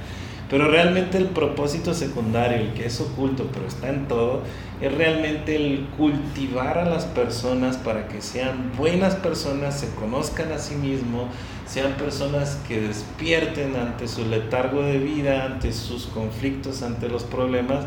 pero 0.49 0.69
realmente 0.69 1.17
el 1.17 1.25
propósito 1.25 1.93
secundario, 1.93 2.58
el 2.58 2.73
que 2.73 2.86
es 2.86 3.01
oculto, 3.01 3.49
pero 3.51 3.67
está 3.67 3.89
en 3.89 4.08
todo, 4.08 4.43
es 4.80 4.93
realmente 4.93 5.56
el 5.56 5.88
cultivar 5.97 6.77
a 6.77 6.86
las 6.86 7.06
personas 7.06 7.75
para 7.75 8.08
que 8.08 8.21
sean 8.21 8.71
buenas 8.77 9.15
personas, 9.15 9.77
se 9.77 9.93
conozcan 9.95 10.53
a 10.53 10.58
sí 10.58 10.75
mismos, 10.75 11.25
sean 11.65 11.93
personas 11.93 12.60
que 12.65 12.80
despierten 12.80 13.75
ante 13.75 14.08
su 14.08 14.25
letargo 14.25 14.84
de 14.84 14.99
vida, 14.99 15.43
ante 15.43 15.73
sus 15.73 16.06
conflictos, 16.06 16.82
ante 16.82 17.10
los 17.10 17.25
problemas 17.25 17.86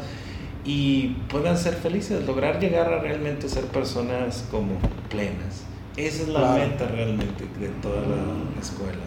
y 0.63 1.17
puedan 1.31 1.57
ser 1.57 1.75
felices, 1.75 2.27
lograr 2.27 2.61
llegar 2.61 2.93
a 2.93 3.01
realmente 3.01 3.49
ser 3.49 3.65
personas 3.65 4.47
como 4.51 4.79
plenas. 5.09 5.70
Esa 6.07 6.23
es 6.23 6.29
la 6.29 6.53
meta 6.53 6.87
realmente 6.87 7.45
de 7.61 7.69
toda 7.83 8.01
la 8.01 8.61
escuela. 8.61 9.05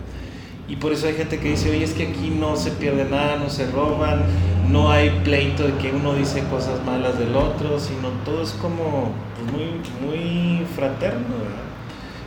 Y 0.68 0.76
por 0.76 0.94
eso 0.94 1.08
hay 1.08 1.16
gente 1.16 1.40
que 1.40 1.50
dice, 1.50 1.72
oye, 1.72 1.84
es 1.84 1.94
que 1.94 2.08
aquí 2.08 2.30
no 2.30 2.56
se 2.56 2.72
pierde 2.72 3.06
nada, 3.06 3.38
no 3.38 3.50
se 3.50 3.70
roban, 3.72 4.22
no 4.70 4.92
hay 4.92 5.10
pleito 5.24 5.64
de 5.64 5.74
que 5.78 5.92
uno 5.92 6.14
dice 6.14 6.44
cosas 6.52 6.84
malas 6.86 7.18
del 7.18 7.36
otro, 7.36 7.80
sino 7.80 8.10
todo 8.24 8.44
es 8.44 8.52
como 8.52 9.12
pues, 9.36 9.52
muy, 9.52 10.08
muy 10.08 10.66
fraterno, 10.76 11.36
¿verdad? 11.38 11.64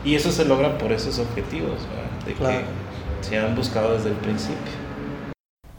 Y 0.03 0.15
eso 0.15 0.31
se 0.31 0.45
logra 0.45 0.77
por 0.77 0.91
esos 0.91 1.17
objetivos, 1.17 1.87
¿verdad? 1.89 2.25
De 2.25 2.33
que 2.33 3.27
se 3.27 3.37
han 3.37 3.55
buscado 3.55 3.93
desde 3.93 4.09
el 4.09 4.15
principio. 4.15 4.86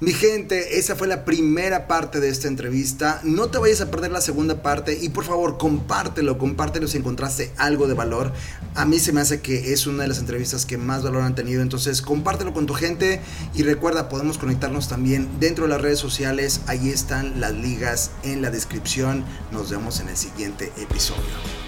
Mi 0.00 0.12
gente, 0.12 0.78
esa 0.78 0.94
fue 0.94 1.08
la 1.08 1.24
primera 1.24 1.88
parte 1.88 2.20
de 2.20 2.28
esta 2.28 2.46
entrevista. 2.46 3.20
No 3.24 3.48
te 3.48 3.58
vayas 3.58 3.80
a 3.80 3.90
perder 3.90 4.12
la 4.12 4.20
segunda 4.20 4.62
parte 4.62 4.96
y 5.00 5.08
por 5.08 5.24
favor 5.24 5.58
compártelo, 5.58 6.38
compártelo 6.38 6.86
si 6.86 6.98
encontraste 6.98 7.50
algo 7.56 7.88
de 7.88 7.94
valor. 7.94 8.32
A 8.76 8.84
mí 8.84 9.00
se 9.00 9.12
me 9.12 9.20
hace 9.20 9.40
que 9.40 9.72
es 9.72 9.88
una 9.88 10.02
de 10.02 10.08
las 10.08 10.20
entrevistas 10.20 10.66
que 10.66 10.78
más 10.78 11.02
valor 11.02 11.22
han 11.22 11.34
tenido. 11.34 11.62
Entonces 11.62 12.00
compártelo 12.00 12.54
con 12.54 12.66
tu 12.66 12.74
gente 12.74 13.20
y 13.56 13.64
recuerda, 13.64 14.08
podemos 14.08 14.38
conectarnos 14.38 14.88
también 14.88 15.28
dentro 15.40 15.64
de 15.64 15.70
las 15.70 15.80
redes 15.80 15.98
sociales. 15.98 16.60
Ahí 16.68 16.90
están 16.90 17.40
las 17.40 17.54
ligas 17.54 18.12
en 18.22 18.40
la 18.40 18.50
descripción. 18.52 19.24
Nos 19.50 19.68
vemos 19.68 19.98
en 19.98 20.10
el 20.10 20.16
siguiente 20.16 20.70
episodio. 20.80 21.67